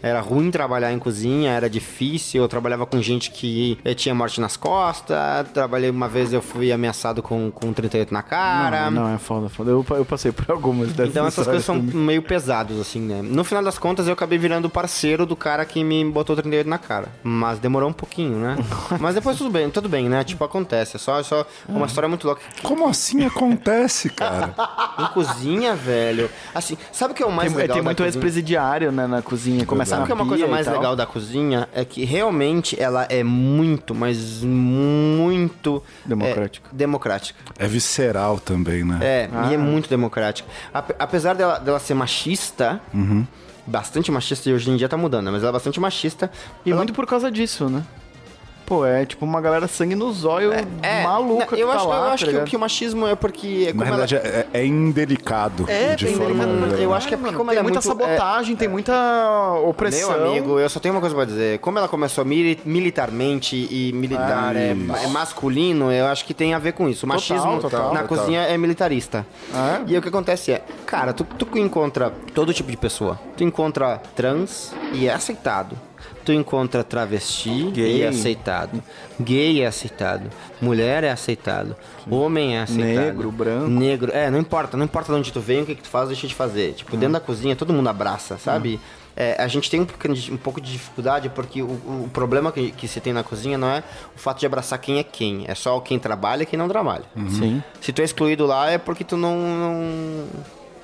[0.02, 2.42] Era ruim trabalhar em cozinha, era difícil.
[2.42, 5.16] Eu trabalhava com gente que eh, tinha morte nas costas.
[5.52, 8.90] Trabalhei uma vez, eu fui ameaçado com, com 38 na cara.
[8.90, 9.70] Não, não, é foda, foda.
[9.70, 11.94] Eu, eu passei por algumas dessas Então essas coisas são também.
[11.94, 13.20] meio pesadas, assim, né?
[13.22, 16.78] No final das contas, eu acabei virando parceiro do cara que me botou 38 na
[16.78, 17.08] cara.
[17.22, 18.56] Mas demorou um pouquinho, né?
[19.00, 20.22] Mas depois tudo bem, tudo bem, né?
[20.24, 20.96] Tipo, acontece.
[20.96, 22.42] É só, é só uma história muito louca.
[22.62, 24.54] Como assim acontece, cara?
[24.98, 26.30] Em cozinha, velho.
[26.54, 29.64] Assim, sabe o que é o mais Tem, legal tem muito ex-presidiário né, na cozinha.
[29.64, 31.68] Começa Sabe na o que é uma coisa mais legal da cozinha?
[31.74, 35.83] É que realmente ela é muito, mas muito...
[36.05, 36.68] Democrática.
[36.72, 37.38] é, democrática.
[37.59, 38.98] É visceral também, né?
[39.03, 39.59] É, e é Ah.
[39.59, 40.48] muito democrática.
[40.72, 43.27] Ape- apesar dela, dela ser machista, Uhum.
[43.66, 45.31] bastante machista, e hoje em dia tá mudando, né?
[45.31, 46.31] mas ela é bastante machista.
[46.64, 47.83] E ela- muito por causa disso, né?
[48.68, 50.52] Pô, é tipo uma galera sangue no zóio
[50.83, 52.48] é, maluca não, eu que tá acho, lá, eu tá acho que, o- ligado?
[52.50, 53.64] que o machismo é porque...
[53.68, 55.64] Na como ela- realidade, é, é indelicado.
[55.66, 56.44] É, de bem forma...
[56.46, 56.83] delicado.
[56.83, 58.92] Eu acho que é porque como tem ela é muita muito, é, sabotagem, tem muita
[59.64, 60.11] opressão.
[60.11, 61.59] Meu amigo, eu só tenho uma coisa pra dizer.
[61.61, 66.59] Como ela começou mili- militarmente e militar é, é masculino, eu acho que tem a
[66.59, 67.07] ver com isso.
[67.07, 68.18] O machismo total, na total.
[68.18, 69.26] cozinha é militarista.
[69.54, 69.81] É?
[69.87, 73.18] E aí o que acontece é, cara, tu, tu encontra todo tipo de pessoa.
[73.35, 75.74] Tu encontra trans e é aceitado.
[76.24, 77.96] Tu encontra travesti Gay.
[77.98, 78.82] e é aceitado.
[79.20, 80.30] Gay é aceitado.
[80.61, 81.76] Mulher é aceitado.
[82.11, 83.04] Homem é aceitado.
[83.04, 83.68] Negro, branco.
[83.68, 84.12] Negro.
[84.14, 84.76] É, não importa.
[84.76, 86.74] Não importa de onde tu vem, o que, que tu faz, deixa de fazer.
[86.74, 86.98] Tipo, Hum.
[86.98, 88.78] dentro da cozinha, todo mundo abraça, sabe?
[89.20, 89.87] É, a gente tem um,
[90.32, 93.66] um pouco de dificuldade porque o, o problema que, que se tem na cozinha não
[93.68, 93.82] é
[94.14, 95.44] o fato de abraçar quem é quem.
[95.48, 97.02] É só quem trabalha e quem não trabalha.
[97.30, 97.61] Sim.
[97.80, 100.26] Se tu é excluído lá é porque tu não, não,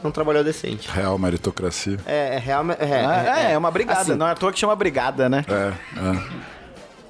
[0.05, 0.89] não trabalhou decente.
[0.91, 1.99] Real meritocracia.
[2.07, 2.65] É, é real.
[2.79, 4.01] É, É, é, uma brigada.
[4.01, 5.45] Assim, Não é à toa que chama brigada, né?
[5.49, 6.55] É, é.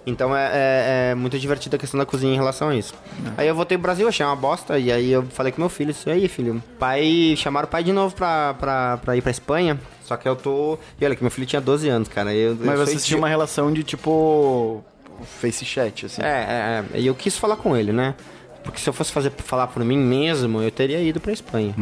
[0.07, 2.93] Então é, é- é muito divertida a questão da cozinha em relação a isso.
[3.39, 5.93] Aí eu voltei pro Brasil, achei uma bosta, e aí eu falei com meu filho,
[5.93, 6.63] isso aí, filho.
[6.79, 9.81] Pai, chamaram o pai de novo pra, pra, pra ir pra Espanha.
[10.03, 10.79] Só que eu tô.
[11.01, 12.35] E olha que meu filho tinha 12 anos, cara.
[12.35, 14.85] Eu, Mas eu vocês sou tinham uma relação de tipo.
[15.41, 16.21] Face chat, assim.
[16.21, 16.27] É,
[16.93, 17.01] é, é.
[17.01, 18.15] E eu quis falar com ele, né?
[18.65, 21.75] Porque se eu fosse fazer falar por mim mesmo, eu teria ido pra Espanha.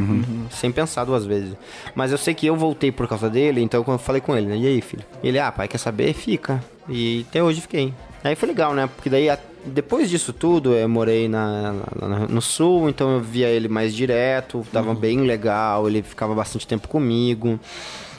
[0.51, 1.55] Sem pensar duas vezes.
[1.95, 4.47] Mas eu sei que eu voltei por causa dele, então quando eu falei com ele,
[4.47, 4.57] né?
[4.57, 5.05] E aí, filho?
[5.23, 6.13] Ele, ah, pai, quer saber?
[6.13, 6.63] Fica.
[6.89, 7.95] E até hoje fiquei.
[8.25, 8.89] Aí foi legal, né?
[8.95, 9.29] Porque daí,
[9.65, 14.67] depois disso tudo, eu morei na, na- no sul, então eu via ele mais direto,
[14.73, 17.59] tava bem legal, ele ficava bastante tempo comigo.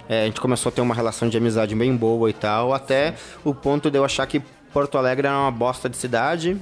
[0.09, 3.13] É, a gente começou a ter uma relação de amizade bem boa e tal, até
[3.43, 4.41] o ponto de eu achar que
[4.73, 6.57] Porto Alegre era uma bosta de cidade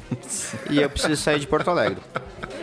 [0.69, 1.97] e eu preciso sair de Porto Alegre.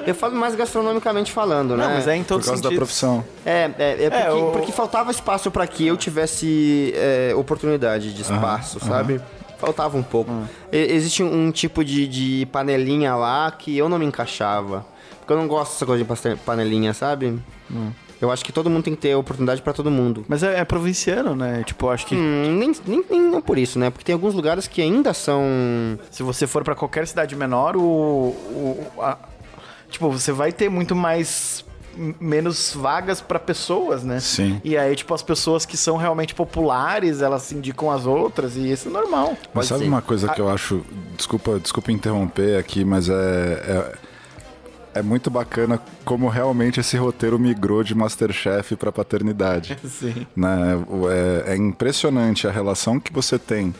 [0.07, 1.87] Eu falo mais gastronomicamente falando, né?
[1.87, 3.25] Não, mas é em Por todos os causa da profissão.
[3.45, 8.23] É, é, é porque, o- porque faltava espaço para que eu tivesse é, oportunidade de
[8.23, 9.21] espaço, sabe?
[9.59, 10.31] Faltava um pouco.
[10.71, 14.87] E- existe um tipo de, de panelinha lá que eu não me encaixava.
[15.19, 17.39] Porque eu não gosto dessa coisa de panelinha, sabe?
[18.21, 20.25] Eu acho que todo mundo tem que ter oportunidade para todo mundo.
[20.29, 21.63] Mas é, é provinciano, né?
[21.65, 23.91] Tipo, acho que Hum, nem, nem, nem não por isso, né?
[23.91, 25.43] Porque tem alguns lugares que ainda são.
[26.11, 27.81] se você for pra qualquer cidade menor, o.
[27.81, 29.17] o a-
[29.89, 31.65] tipo, você vai ter muito mais.
[32.21, 34.21] menos vagas pra pessoas, né?
[34.21, 34.61] Sim.
[34.65, 38.71] E aí, tipo, as pessoas que são realmente populares, elas se indicam as outras, e
[38.71, 39.31] isso é normal.
[39.31, 39.89] Mas Pode sabe ser.
[39.89, 40.81] uma coisa que eu acho.
[41.17, 43.95] Desculpa, desculpa interromper aqui, mas é, é.
[44.99, 49.79] É muito bacana como realmente esse roteiro migrou de Masterchef pra paternidade.
[49.89, 50.27] Sim.
[50.37, 50.75] né?
[51.47, 53.75] É, é impressionante a relação que você tem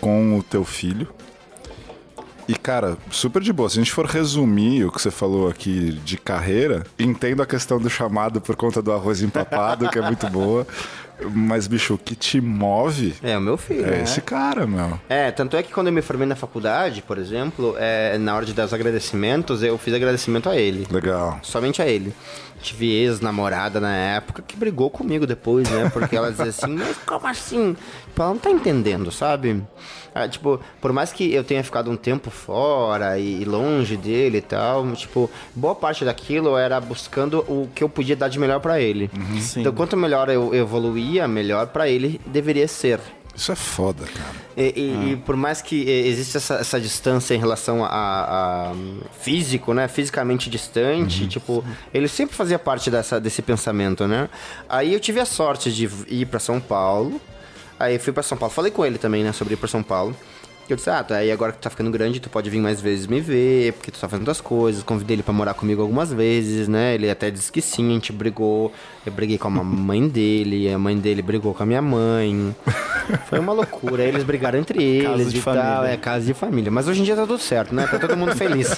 [0.00, 1.08] com o teu filho.
[2.48, 3.68] E, cara, super de boa.
[3.68, 7.80] Se a gente for resumir o que você falou aqui de carreira, entendo a questão
[7.80, 10.64] do chamado por conta do arroz empapado, que é muito boa.
[11.32, 13.86] Mas, bicho, o que te move É, o meu filho.
[13.86, 14.98] é esse cara, meu.
[15.08, 18.44] É, tanto é que quando eu me formei na faculdade, por exemplo, é, na hora
[18.44, 20.86] de dar os agradecimentos, eu fiz agradecimento a ele.
[20.90, 21.38] Legal.
[21.42, 22.12] Somente a ele.
[22.60, 25.90] Tive ex-namorada na época que brigou comigo depois, né?
[25.92, 27.76] Porque ela dizia assim, mas como assim?
[28.08, 29.62] Tipo, ela não tá entendendo, sabe?
[30.14, 34.38] Ah, tipo, por mais que eu tenha ficado um tempo fora e, e longe dele
[34.38, 38.58] e tal, tipo, boa parte daquilo era buscando o que eu podia dar de melhor
[38.60, 39.10] pra ele.
[39.38, 39.60] Sim.
[39.60, 40.66] Então, quanto melhor eu
[41.06, 43.00] evoluía, melhor pra ele deveria ser.
[43.34, 44.30] Isso é foda, cara.
[44.56, 49.00] E, e- e por mais que exista essa, essa distância em relação a, a, hum,
[49.20, 49.86] físico, né?
[49.88, 54.30] Fisicamente distante, tipo, ele sempre fazia parte dessa, desse pensamento, né?
[54.68, 57.20] Aí eu tive a sorte de ir pra São Paulo.
[57.78, 58.54] Aí fui pra São Paulo.
[58.54, 59.32] Falei com ele também, né?
[59.32, 60.16] Sobre ir pra São Paulo.
[60.68, 62.80] Eu disse, ah, tá, aí agora que tu tá ficando grande, tu pode vir mais
[62.80, 64.82] vezes me ver, porque tu tá fazendo outras coisas.
[64.82, 66.94] Convidei ele pra morar comigo algumas vezes, né?
[66.96, 68.72] Ele até disse que sim, a gente brigou.
[69.04, 72.54] Eu briguei com a mãe dele, a mãe dele brigou com a minha mãe.
[73.30, 74.02] Foi uma loucura.
[74.02, 75.54] Eles brigaram entre eles e tal.
[75.54, 75.92] família.
[75.92, 76.70] É, casa de família.
[76.72, 77.86] Mas hoje em dia tá tudo certo, né?
[77.86, 78.68] Tá todo mundo feliz.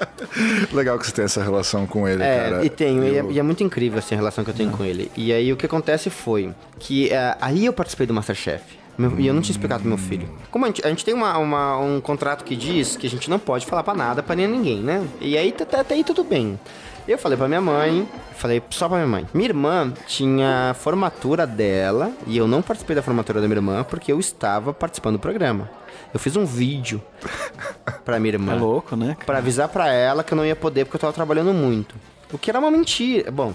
[0.72, 2.64] Legal que você tem essa relação com ele, É, cara.
[2.64, 4.70] e tenho, e é, Eu- e é muito incrível assim, a relação que eu tenho
[4.70, 5.10] com ele.
[5.16, 8.77] E aí o que acontece foi que é, aí eu participei do Masterchef.
[8.98, 10.28] Meu- E eu não tinha explicado pro meu filho.
[10.50, 13.30] Como a gente, a gente tem uma, uma- um contrato que diz que a gente
[13.30, 15.06] não pode falar pra nada, pra nem ninguém, né?
[15.20, 16.58] E aí tá- até aí tudo bem.
[17.06, 18.06] Eu falei pra minha mãe,
[18.36, 19.26] falei só pra minha mãe.
[19.32, 24.12] Minha irmã tinha formatura dela e eu não participei da formatura da minha irmã porque
[24.12, 25.70] eu estava participando do programa.
[26.12, 27.00] Eu fiz um vídeo
[28.04, 28.52] pra minha irmã.
[28.52, 29.14] É louco, né?
[29.14, 29.24] cara?
[29.24, 31.94] Pra avisar pra ela que eu não ia poder porque eu tava trabalhando muito.
[32.32, 33.30] O que era uma mentira.
[33.30, 33.54] Bom,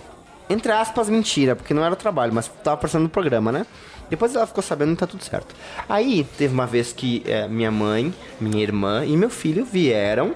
[0.49, 3.65] entre aspas, mentira, porque não era trabalho, mas tava participando do programa, né?
[4.09, 5.55] Depois ela ficou sabendo e tá tudo certo.
[5.87, 10.35] Aí teve uma vez que é, minha mãe, minha irmã e meu filho vieram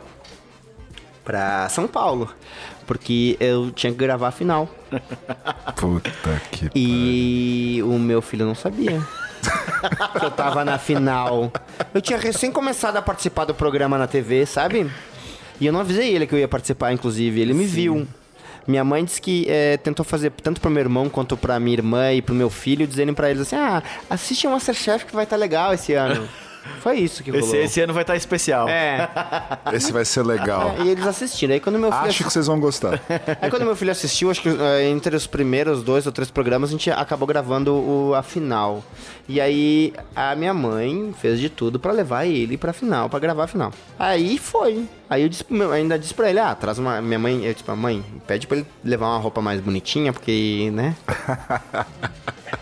[1.23, 2.29] pra São Paulo.
[2.85, 4.69] Porque eu tinha que gravar a final.
[5.75, 6.09] Puta
[6.51, 6.69] que.
[6.73, 9.01] E o meu filho não sabia.
[10.17, 11.51] que eu tava na final.
[11.93, 14.89] Eu tinha recém começado a participar do programa na TV, sabe?
[15.59, 17.41] E eu não avisei ele que eu ia participar, inclusive.
[17.41, 18.07] Ele me viu.
[18.67, 22.11] Minha mãe disse que é, tentou fazer tanto pro meu irmão quanto pra minha irmã
[22.11, 25.37] e pro meu filho, dizendo pra eles assim: ah, assiste o Masterchef que vai estar
[25.37, 26.27] legal esse ano.
[26.81, 27.45] Foi isso que rolou.
[27.45, 28.67] Esse, esse ano vai estar especial.
[28.67, 29.09] É,
[29.73, 30.75] Esse vai ser legal.
[30.83, 31.53] e eles assistiram.
[31.53, 32.99] Aí quando meu filho Acho que vocês vão gostar.
[33.41, 36.69] Aí quando meu filho assistiu, acho que eh, entre os primeiros dois ou três programas,
[36.69, 38.83] a gente acabou gravando o, a final.
[39.27, 43.43] E aí a minha mãe fez de tudo pra levar ele pra final, pra gravar
[43.43, 43.73] a final.
[43.99, 44.87] Aí foi.
[45.09, 47.01] Aí eu disse ainda disse pra ele, ah, traz uma.
[47.01, 50.69] Minha mãe, eu disse pra mãe, pede pra ele levar uma roupa mais bonitinha, porque,
[50.73, 50.95] né?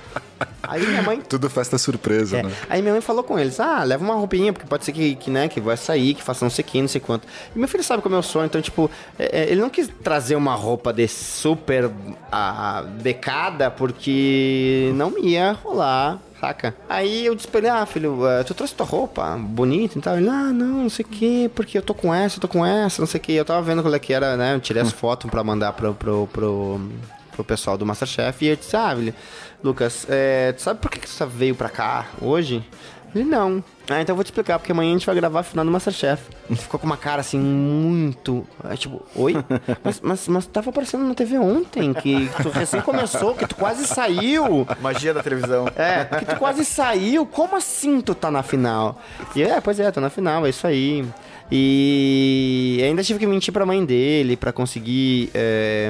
[0.68, 2.44] Aí minha mãe Tudo festa surpresa, é.
[2.44, 2.52] né?
[2.70, 5.30] Aí minha mãe falou com eles, ah, leva uma roupinha, porque pode ser que, que,
[5.30, 7.28] né, que vai sair, que faça não sei quem, não sei quanto.
[7.56, 10.36] E meu filho sabe como eu sou, então, tipo, é, é, ele não quis trazer
[10.36, 11.90] uma roupa de super
[12.32, 16.76] ah, becada, porque não ia rolar, saca?
[16.88, 20.18] Aí eu disse pra ele, ah, filho, eh, tu trouxe tua roupa bonita e tal?
[20.18, 22.66] Ele, ah, não, não sei o que, porque eu tô com essa, eu tô com
[22.66, 23.34] essa, não sei o que.
[23.34, 25.94] Eu tava vendo qual é que era, né, eu tirei as fotos pra mandar pro...
[25.94, 26.82] pro, pro
[27.36, 28.96] pro pessoal do Masterchef e eu disse, ah,
[29.64, 32.64] Lucas, é, tu sabe por que, que você veio pra cá hoje?
[33.16, 33.64] Ele, não.
[33.90, 35.72] Ah, então eu vou te explicar, porque amanhã a gente vai gravar a final do
[35.72, 36.24] Masterchef.
[36.50, 38.46] Ele ficou com uma cara assim, muito.
[38.70, 39.36] é, tipo, oi?
[39.82, 43.88] Mas, mas, mas tava aparecendo na TV ontem, que tu recém começou, que tu quase
[43.88, 44.68] saiu.
[44.82, 45.68] Magia da televisão.
[45.78, 47.26] É, que tu quase saiu.
[47.26, 49.00] Como assim tu tá na final?
[49.34, 51.06] E é, pois é, tô na final, é isso aí.
[51.52, 55.90] E ainda tive que mentir pra mãe dele pra conseguir é,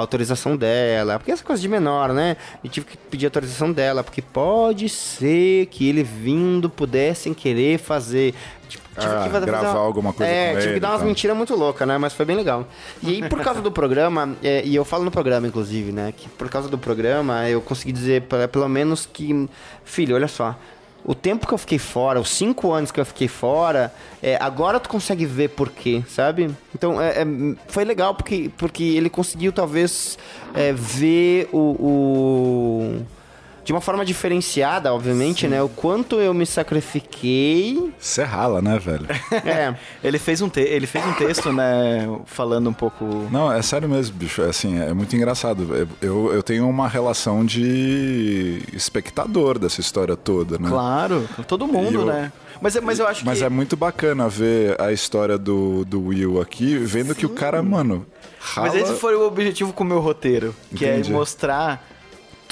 [0.00, 1.18] autorização dela.
[1.18, 2.36] Porque essa coisa de menor, né?
[2.62, 8.34] E tive que pedir autorização dela, porque pode ser que ele vindo pudessem querer fazer.
[8.68, 11.00] Tipo, tive Ah, que fazer gravar uma- alguma coisa É, tive ele que dar umas
[11.00, 11.08] tal.
[11.08, 11.96] mentiras muito loucas, né?
[11.98, 12.66] Mas foi bem legal.
[13.02, 16.12] E aí, por causa do programa, é, e eu falo no programa, inclusive, né?
[16.16, 19.48] Que por causa do programa, eu consegui dizer, pelo menos, que,
[19.84, 20.56] filho, olha só.
[21.08, 24.80] O tempo que eu fiquei fora, os cinco anos que eu fiquei fora, é, agora
[24.80, 26.50] tu consegue ver por quê, sabe?
[26.74, 27.24] Então, é, é,
[27.68, 30.18] foi legal porque, porque ele conseguiu, talvez,
[30.52, 33.02] é, ver o, o-
[33.66, 35.60] De uma forma diferenciada, obviamente, né?
[35.60, 37.92] O quanto eu me sacrifiquei.
[37.98, 39.06] Você rala, né, velho?
[39.44, 39.74] É.
[40.04, 43.04] Ele fez um, te ele fez um texto, né, falando um pouco...
[43.30, 44.40] Não, é sério mesmo, bicho.
[44.42, 45.88] É assim, é muito engraçado.
[46.00, 50.68] Eu, eu tenho uma relação de espectador dessa história toda, né?
[50.68, 52.32] Claro, todo mundo, eu- né?
[52.60, 53.44] Mas, é- mas eu acho Mas que...
[53.44, 58.06] é muito bacana ver a história do, do Will aqui, vendo que o cara, mano,
[58.38, 58.68] rala...
[58.68, 61.10] Mas esse foi o objetivo com o meu roteiro, que Entendi.
[61.10, 61.84] é mostrar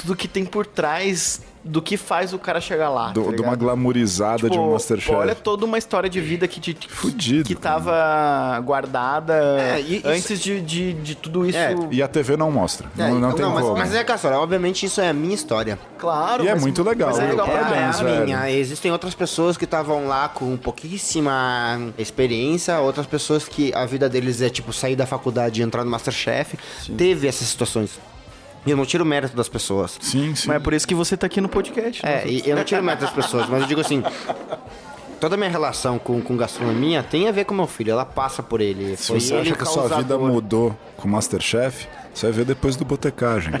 [0.05, 3.09] tudo que tem por trás do que faz o cara chegar lá.
[3.11, 5.11] Do- tá de uma glamourizada de um Tipo, Masterchef.
[5.15, 7.75] Olha toda uma história de vida que, te, Fudido, que cara.
[7.81, 11.57] tava guardada É, e isso- antes de, de, de tudo isso.
[11.57, 12.87] É, E a TV não mostra.
[12.95, 13.77] É, não, não tem mas, como.
[13.79, 15.79] mas é história, obviamente isso é a minha história.
[15.97, 16.43] Claro.
[16.43, 18.25] E é mas- muito legal, Mas é legal pra Parabéns, velho.
[18.25, 24.07] minha, existem outras pessoas que estavam lá com pouquíssima experiência, outras pessoas que a vida
[24.07, 26.57] deles é tipo sair da faculdade e entrar no Masterchef.
[26.95, 27.99] Teve essas situações.
[28.65, 29.97] E eu não tiro o mérito das pessoas.
[30.01, 30.47] Sim, sim.
[30.47, 32.05] Mas é por isso que você tá aqui no podcast.
[32.05, 34.03] É, e eu não tiro o mérito das pessoas, mas eu digo assim.
[35.19, 38.43] Toda a minha relação com, com gastronomia tem a ver com meu filho, ela passa
[38.43, 38.97] por ele.
[38.97, 40.27] Se Foi você ele acha que a sua vida causador.
[40.27, 43.53] mudou com o Masterchef, você vai ver depois do Botecagem.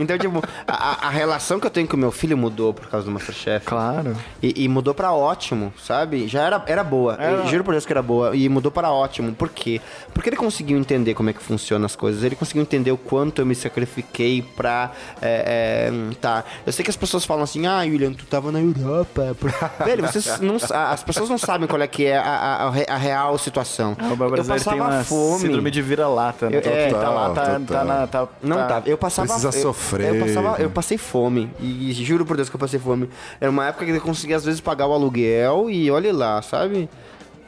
[0.00, 3.12] então, tipo, a, a relação que eu tenho com meu filho mudou por causa do
[3.12, 3.66] Masterchef.
[3.66, 4.16] Claro.
[4.42, 6.28] E, e mudou pra ótimo, sabe?
[6.28, 7.14] Já era, era boa.
[7.18, 7.32] Era.
[7.38, 8.36] Eu juro por Deus que era boa.
[8.36, 9.32] E mudou pra ótimo.
[9.34, 9.80] Por quê?
[10.14, 12.22] Porque ele conseguiu entender como é que funcionam as coisas.
[12.22, 14.92] Ele conseguiu entender o quanto eu me sacrifiquei pra.
[15.20, 16.44] É, é, tá.
[16.66, 19.36] Eu sei que as pessoas falam assim, ah, William, tu tava na Europa.
[19.38, 19.52] Por-
[19.84, 22.86] Velho, vocês não, as pessoas não sabem qual é que é a, a- a re-
[22.88, 23.96] a real situação.
[24.00, 25.40] O eu brasileiro passava tem uma fome.
[25.40, 26.27] síndrome de vira-lata.
[26.50, 26.60] Né?
[26.64, 27.60] Eu- é, tá lá, tá, total.
[27.66, 28.06] tá na...
[28.06, 28.88] Tá, Não tá- tava.
[28.88, 29.28] Eu passava.
[29.28, 30.14] Precisa eu- sofrer.
[30.14, 31.50] Eu, passava, eu passei fome.
[31.60, 33.08] E, juro por Deus que eu passei fome.
[33.40, 36.88] Era uma época que eu conseguia, às vezes, pagar o aluguel e olhe lá, sabe?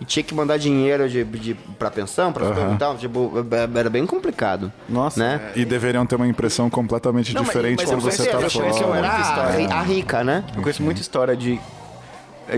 [0.01, 2.97] E tinha que mandar dinheiro de, de, pra pensão, pra e tal.
[2.97, 3.33] Tipo,
[3.75, 4.73] era bem complicado.
[4.89, 5.53] Nossa, né?
[5.55, 8.49] E deveriam ter uma impressão completamente Não, mas- diferente mas quando eu você tá eu
[8.51, 8.87] fora.
[8.87, 9.69] uma era história.
[9.69, 10.43] a, a rica, né?
[10.57, 11.61] Eu conheço muita história de,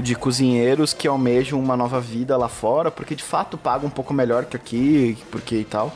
[0.00, 4.14] de cozinheiros que almejam uma nova vida lá fora, porque de fato pagam um pouco
[4.14, 5.94] melhor que aqui, porque e tal.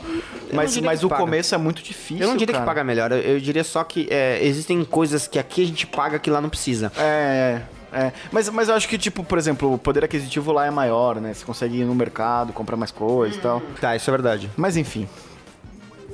[0.53, 1.21] Mas, mas o paga.
[1.21, 2.23] começo é muito difícil.
[2.23, 2.65] Eu não diria cara.
[2.65, 5.87] que paga melhor, eu, eu diria só que é, existem coisas que aqui a gente
[5.87, 6.91] paga que lá não precisa.
[6.97, 8.11] É, é.
[8.31, 11.33] Mas, mas eu acho que, tipo, por exemplo, o poder aquisitivo lá é maior, né?
[11.33, 13.61] Você consegue ir no mercado, comprar mais coisas e tal.
[13.79, 14.49] Tá, isso é verdade.
[14.55, 15.07] Mas enfim.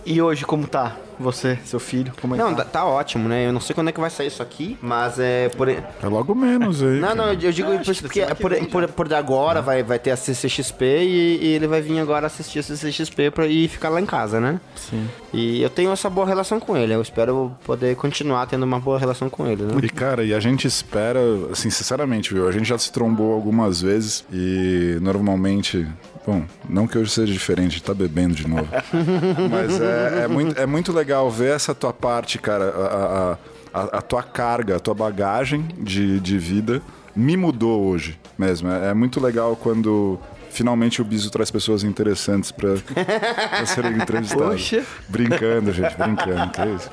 [0.06, 0.98] E hoje, como tá?
[1.20, 2.70] Você, seu filho, como é Não, que tá, tá?
[2.72, 3.48] tá ótimo, né?
[3.48, 5.70] Eu não sei quando é que vai sair isso aqui, mas é por.
[5.70, 7.00] É logo menos aí.
[7.00, 7.16] Não, cara.
[7.16, 10.18] não, eu digo que porque que por, vem por, por agora vai, vai ter a
[10.18, 14.06] CCXP e, e ele vai vir agora assistir a CCXP pra, e ficar lá em
[14.06, 14.60] casa, né?
[14.76, 15.08] Sim.
[15.32, 16.94] E eu tenho essa boa relação com ele.
[16.94, 19.74] Eu espero poder continuar tendo uma boa relação com ele, né?
[19.82, 21.20] E cara, e a gente espera,
[21.52, 22.48] assim, sinceramente, viu?
[22.48, 25.88] A gente já se trombou algumas vezes e normalmente.
[26.26, 28.68] Bom, não que hoje seja diferente, tá bebendo de novo.
[29.52, 33.38] Mas é, é muito, é muito legal ver essa tua parte, cara, a,
[33.74, 36.82] a, a, a tua carga, a tua bagagem de, de vida
[37.16, 38.70] me mudou hoje mesmo.
[38.72, 40.18] É, é muito legal quando
[40.50, 44.48] finalmente o Biso traz pessoas interessantes pra, pra serem entrevistadas.
[44.62, 44.84] Poxa.
[45.10, 46.90] Brincando, gente, brincando, que é isso.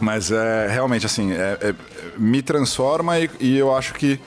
[0.00, 1.74] Mas é realmente assim, é- é-
[2.16, 4.18] me transforma e, e eu acho que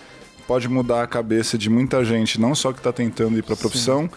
[0.47, 3.57] pode mudar a cabeça de muita gente, não só que está tentando ir para a
[3.57, 4.09] profissão,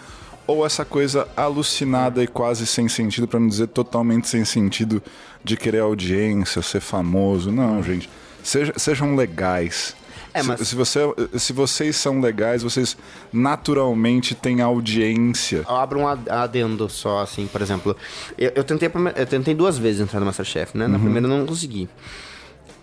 [0.46, 5.02] ou essa coisa alucinada e quase sem sentido, para não dizer totalmente sem sentido,
[5.42, 7.50] de querer audiência, ser famoso.
[7.50, 8.08] Não, gente.
[8.42, 9.96] Seja- sejam legais.
[10.32, 11.00] É, Se- mas- se, você,
[11.38, 12.96] se vocês são legais, vocês
[13.32, 15.64] naturalmente têm audiência.
[15.68, 17.96] Eu abro um ad- adendo só, assim, por exemplo.
[18.36, 20.86] Eu, eu tentei, eu tentei duas vezes entrar no Masterchef, né?
[20.86, 21.88] Na primeira eu não consegui.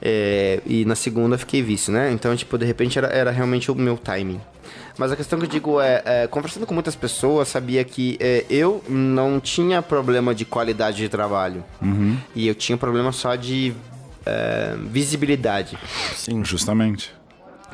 [0.05, 2.11] É, e na segunda fiquei vice, né?
[2.11, 4.41] Então, tipo, de repente era, era realmente o meu timing.
[4.97, 8.45] Mas a questão que eu digo é, é, conversando com muitas pessoas, sabia que é,
[8.49, 11.63] eu não tinha problema de qualidade de trabalho.
[12.35, 13.73] E eu tinha problema só de
[14.25, 15.77] é, visibilidade.
[16.15, 16.43] Sim.
[16.43, 17.11] Justamente.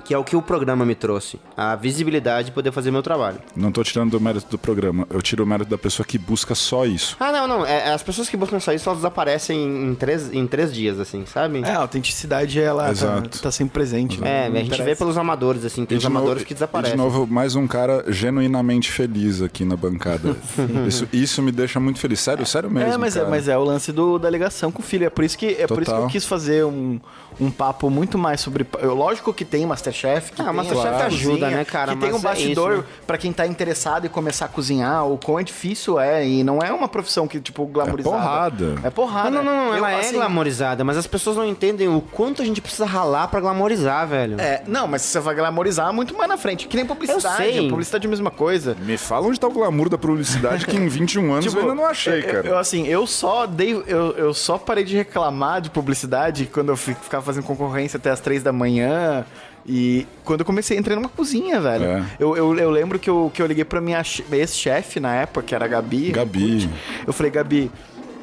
[0.04, 1.40] Que é o que o programa me trouxe.
[1.56, 3.38] A visibilidade de poder fazer meu trabalho.
[3.56, 6.56] Não tô tirando do mérito do programa, eu tiro o mérito da pessoa que busca
[6.56, 7.16] só isso.
[7.20, 7.66] Ah, não, não.
[7.66, 9.60] É, as pessoas que buscam só isso, elas desaparecem
[9.90, 11.62] em três, em três dias, assim, sabe?
[11.64, 13.42] É, a autenticidade, ela tá, Exato.
[13.42, 14.20] tá sempre presente.
[14.20, 14.46] né?
[14.46, 16.56] É, Não a gente vê pelos amadores, assim, tem os de novo- amadores que E
[16.56, 16.96] desaparecem.
[16.96, 20.36] de novo, mais um cara genuinamente feliz aqui na bancada.
[20.88, 22.20] isso, isso me deixa muito feliz.
[22.20, 22.94] Sério, sério mesmo.
[22.94, 23.30] É, mas é, cara.
[23.32, 25.06] mas é o lance do, da ligação com o filho.
[25.06, 27.00] É por isso que, é por isso que eu quis fazer um,
[27.40, 28.66] um papo muito mais sobre.
[28.80, 30.32] eu- Lógico que tem Masterchef.
[30.32, 31.94] Que Ah, tem Masterchef a ajuda, né, cara?
[31.94, 32.88] Que tem um é bastidor isso, né?
[33.08, 36.28] pra quem tá interessado em começar a cozinhar, o quão é difícil é.
[36.28, 38.16] E não é uma profissão que, tipo, glamourizada.
[38.16, 38.76] porrada.
[38.84, 39.30] É porrada.
[39.30, 42.42] Não, não, não, Eu, ela é assim, glamorizada, mas as pessoas não entendem o quanto
[42.42, 44.40] a gente precisa ralar pra glamorizar, velho.
[44.40, 46.68] É, não, mas você vai glamorizar muito mais na frente.
[46.68, 47.44] Que nem publicidade.
[47.44, 47.70] Eu sei.
[47.70, 48.76] Publicidade é a mesma coisa.
[48.82, 51.86] Me fala onde tá o glamour da publicidade que em 21 anos eu ainda não
[51.86, 52.38] achei, cara.
[52.42, 53.74] Tipo, Eu, assim, eu só dei.
[53.88, 58.10] Eu, eu só parei de reclamar de publicidade quando eu fi- ficava fazendo concorrência até
[58.10, 59.26] as três da manhã.
[59.66, 61.86] E quando eu comecei a entrar numa cozinha, velho.
[61.86, 62.04] É.
[62.20, 65.44] Eu, eu, eu lembro que eu, que eu liguei pra minha che- ex-chefe na época,
[65.44, 66.12] que era a Gabi.
[66.12, 66.70] Gabi.
[67.06, 67.72] Eu falei, Gabi.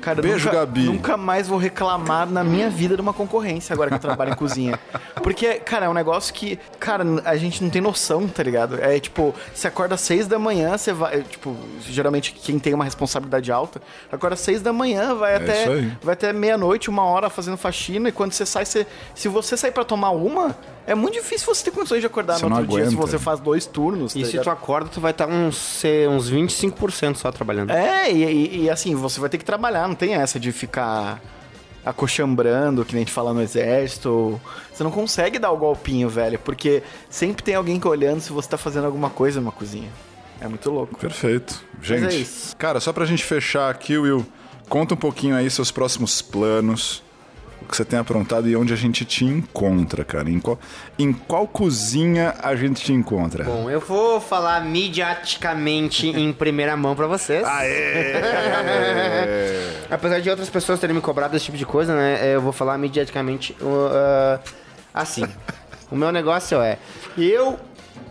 [0.06, 0.84] Cara, Beijo, nunca, Gabi.
[0.84, 4.36] Nunca mais vou reclamar na minha vida de uma concorrência agora que eu trabalho em
[4.38, 4.78] cozinha.
[5.20, 8.80] Porque, cara, é um negócio que, cara, a gente não tem noção, tá ligado?
[8.80, 11.22] É tipo, você acorda às seis da manhã, você vai.
[11.22, 13.82] Tipo, geralmente quem tem uma responsabilidade alta,
[14.12, 15.66] acorda às seis da manhã, vai É até.
[16.00, 19.72] Vai até meia-noite, uma hora fazendo faxina, e quando você sai, você, se você sair
[19.72, 20.56] pra tomar uma,
[20.86, 23.40] é muito difícil você ter condições de acordar Você no outro dia se você faz
[23.40, 24.14] dois turnos.
[24.14, 24.44] E tá se ligado?
[24.44, 27.70] tu acorda, tu vai estar uns, ser uns 25% só trabalhando.
[27.72, 31.20] É, e, e- e, assim, você vai ter que trabalhar, não tem essa de ficar
[31.84, 34.40] acochambrando, que nem a gente fala no exército.
[34.72, 38.48] Você não consegue dar o golpinho, velho, porque sempre tem alguém que olhando se você
[38.48, 39.88] tá fazendo alguma coisa numa cozinha.
[40.40, 40.98] É muito louco.
[40.98, 41.62] Perfeito.
[41.78, 42.56] Mas Gente, é isso.
[42.56, 44.26] cara, só pra gente fechar aqui, Will,
[44.68, 47.02] conta um pouquinho aí seus próximos planos,
[47.66, 50.30] o que você tem aprontado e onde a gente te encontra, cara.
[50.30, 50.58] Em qual,
[50.98, 53.44] em qual cozinha a gente te encontra?
[53.44, 57.44] Bom, eu vou falar midiaticamente em primeira mão pra vocês.
[59.90, 62.34] Apesar de outras pessoas terem me cobrado esse tipo de coisa, né?
[62.34, 64.38] Eu vou falar midiaticamente uh,
[64.94, 65.24] assim.
[65.90, 66.78] o meu negócio é.
[67.18, 67.58] Eu,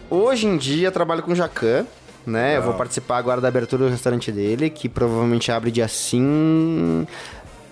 [0.09, 1.85] hoje em dia, trabalho com Jacan.
[2.25, 2.57] Né?
[2.57, 7.07] Eu vou participar agora da abertura do restaurante dele, que provavelmente abre dia 5.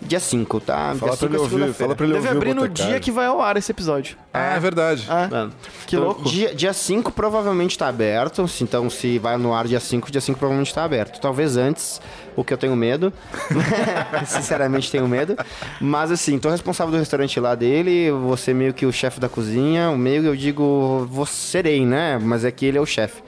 [0.06, 0.96] Dia 5, tá?
[0.96, 1.74] Fala pra dia cinco ele é ouvir, segunda-feira.
[1.74, 4.18] fala pra ele Deve ouvir abrir o no dia que vai ao ar esse episódio.
[4.34, 5.06] Ah, é verdade.
[5.10, 5.54] Ah, Mano,
[5.88, 6.24] que então, louco.
[6.30, 8.48] Dia, dia 5 provavelmente tá aberto.
[8.48, 11.20] se- Então, se vai no ar dia 5, dia 5 provavelmente tá aberto.
[11.22, 12.02] Talvez antes,
[12.36, 13.14] o que eu tenho medo.
[14.26, 15.36] Sinceramente, tenho medo.
[15.80, 18.12] Mas, assim, tô responsável do restaurante lá dele.
[18.28, 19.90] Você meio que o chefe da cozinha.
[19.90, 22.20] O meio eu digo, vou serei, né?
[22.22, 23.22] Mas é que ele é o chefe.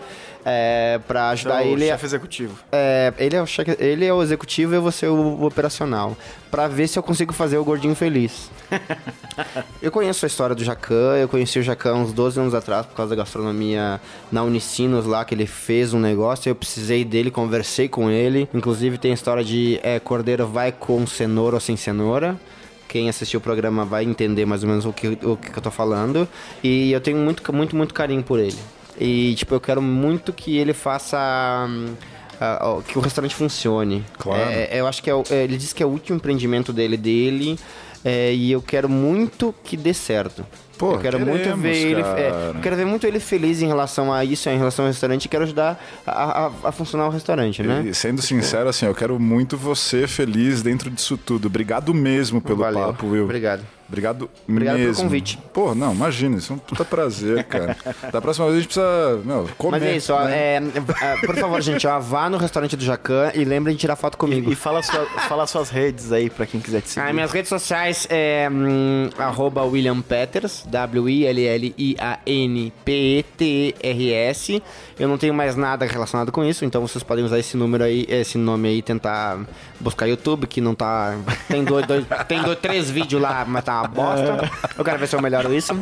[0.48, 1.86] É, pra ajudar Então, ele.
[1.89, 2.60] a- chefe executivo.
[2.72, 5.46] é, ele, é o chefe, ele é o executivo e eu vou ser o, o
[5.46, 6.16] operacional.
[6.52, 8.52] Pra ver se eu consigo fazer o gordinho feliz.
[9.82, 12.96] eu conheço a história do Jacan, eu conheci o Jacan uns 12 anos atrás por
[12.96, 14.00] causa da gastronomia
[14.32, 18.48] na Unicinos lá, que ele fez um negócio, eu precisei dele, conversei com ele.
[18.54, 22.39] Inclusive tem a história de é, cordeiro vai com cenoura ou sem cenoura.
[22.88, 25.72] Quem assistiu o programa vai entender mais ou menos o que, o que eu tô
[25.72, 26.28] falando.
[26.64, 28.58] E eu tenho muito, muito, muito carinho por ele.
[29.00, 31.68] E, tipo, eu quero muito que ele faça.
[32.62, 34.04] ó, que o restaurante funcione.
[34.18, 34.50] Claro.
[34.50, 36.98] É, é, eu acho que é, é, ele disse que é o último empreendimento dele,
[36.98, 37.60] dele.
[38.04, 40.46] é, e eu quero muito que dê certo.
[40.78, 42.02] Pô, eu quero muito ver ele.
[42.02, 45.26] é, eu quero ver muito ele feliz em relação a isso, em relação ao restaurante,
[45.26, 47.84] e quero ajudar a, a- a funcionar o restaurante, né?
[47.88, 51.46] E sendo sincero, assim, eu quero muito você feliz dentro disso tudo.
[51.48, 52.88] Obrigado mesmo pelo Valeu.
[52.88, 53.24] papo, Will.
[53.24, 53.64] Obrigado.
[53.88, 55.04] Obrigado, Obrigado pelo mesmo.
[55.04, 55.40] convite.
[55.54, 57.78] Pô, não, imagina, isso é um puta prazer, cara.
[58.12, 59.80] da próxima vez a gente precisa, meu, comer.
[59.80, 60.34] Mas é isso, ó, né?
[60.36, 60.62] é,
[61.02, 64.18] é, por favor, gente, ó, vá no restaurante do Jacan e lembrem de tirar foto
[64.18, 64.50] comigo.
[64.50, 67.06] E, e fala, sua, fala suas redes aí pra quem quiser te seguir.
[67.08, 70.64] Ah, minhas redes sociais é hum, arroba William Peters,
[73.36, 74.61] W-I-L-L-I-A-N-P-E-T-R-S.
[74.99, 78.05] Eu não tenho mais nada relacionado com isso, então vocês podem usar esse número aí,
[78.09, 79.39] esse nome aí, tentar
[79.80, 81.18] buscar YouTube, que não tá.
[81.47, 84.51] Tem dois, dois- tem dois, três vídeos lá, mas tá uma bosta.
[84.78, 85.74] Eu quero ver se eu melhoro isso.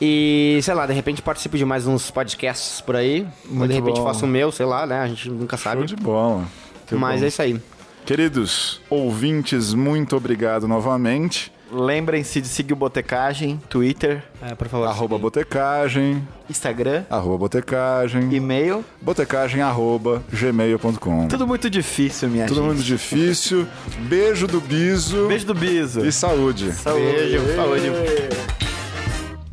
[0.00, 3.26] E, sei lá, de repente participo de mais uns podcasts por aí.
[3.48, 4.04] Ou Muito de repente bom.
[4.04, 5.00] faço o meu, sei lá, né?
[5.00, 5.86] A gente nunca Show sabe.
[5.86, 6.44] de bola.
[6.92, 7.60] Mas é isso aí.
[8.04, 11.50] Queridos ouvintes, muito obrigado novamente.
[11.72, 14.86] Lembrem-se de seguir o Botecagem, Twitter, É, por favor.
[14.86, 18.84] Arroba botecagem, Instagram, arroba botecagem, e-mail.
[19.00, 21.28] botecagem arroba gmail.com.
[21.28, 22.66] Tudo muito difícil, minha Tudo gente.
[22.66, 23.66] muito difícil.
[24.08, 26.04] Beijo do Biso Beijo do Biso.
[26.04, 26.66] e saúde.
[26.66, 27.86] Beijo, saúde.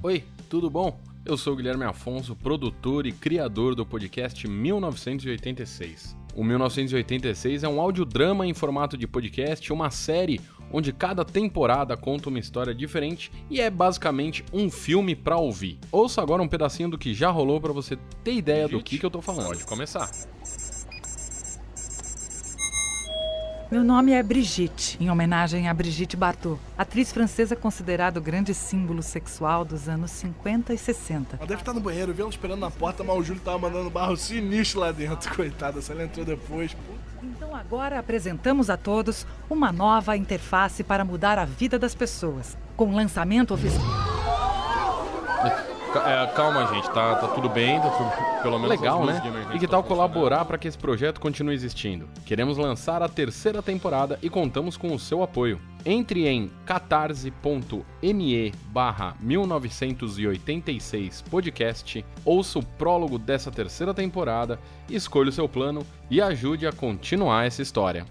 [0.03, 0.99] Oi, tudo bom?
[1.25, 6.15] Eu sou o Guilherme Afonso, produtor e criador do podcast 1986.
[6.35, 10.41] O 1986 é um audiodrama em formato de podcast, uma série
[10.71, 15.79] onde cada temporada conta uma história diferente e é basicamente um filme pra ouvir.
[15.91, 19.05] Ouça agora um pedacinho do que já rolou pra você ter ideia do que, que
[19.05, 19.47] eu tô falando.
[19.47, 20.09] Pode começar.
[23.71, 29.01] Meu nome é Brigitte, em homenagem a Brigitte Bardot, atriz francesa considerada o grande símbolo
[29.01, 31.37] sexual dos anos 50 e 60.
[31.37, 33.89] Ela deve estar no banheiro, viu ela esperando na porta, mas o Júlio tava mandando
[33.89, 35.81] barro sinistro lá dentro, coitada.
[35.81, 36.75] Se ela entrou depois.
[37.23, 42.93] Então agora apresentamos a todos uma nova interface para mudar a vida das pessoas, com
[42.93, 43.85] lançamento oficial.
[45.99, 49.21] É, calma, gente, tá, tá tudo bem, tá tudo, pelo menos Legal, né?
[49.53, 49.83] E que tal estão funcionando.
[49.83, 52.07] colaborar para que esse projeto continue existindo?
[52.25, 55.59] Queremos lançar a terceira temporada e contamos com o seu apoio.
[55.85, 65.49] Entre em catarse.me barra 1986 podcast, ouça o prólogo dessa terceira temporada, escolha o seu
[65.49, 68.05] plano e ajude a continuar essa história.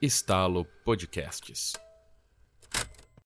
[0.00, 1.87] Estalo Podcasts.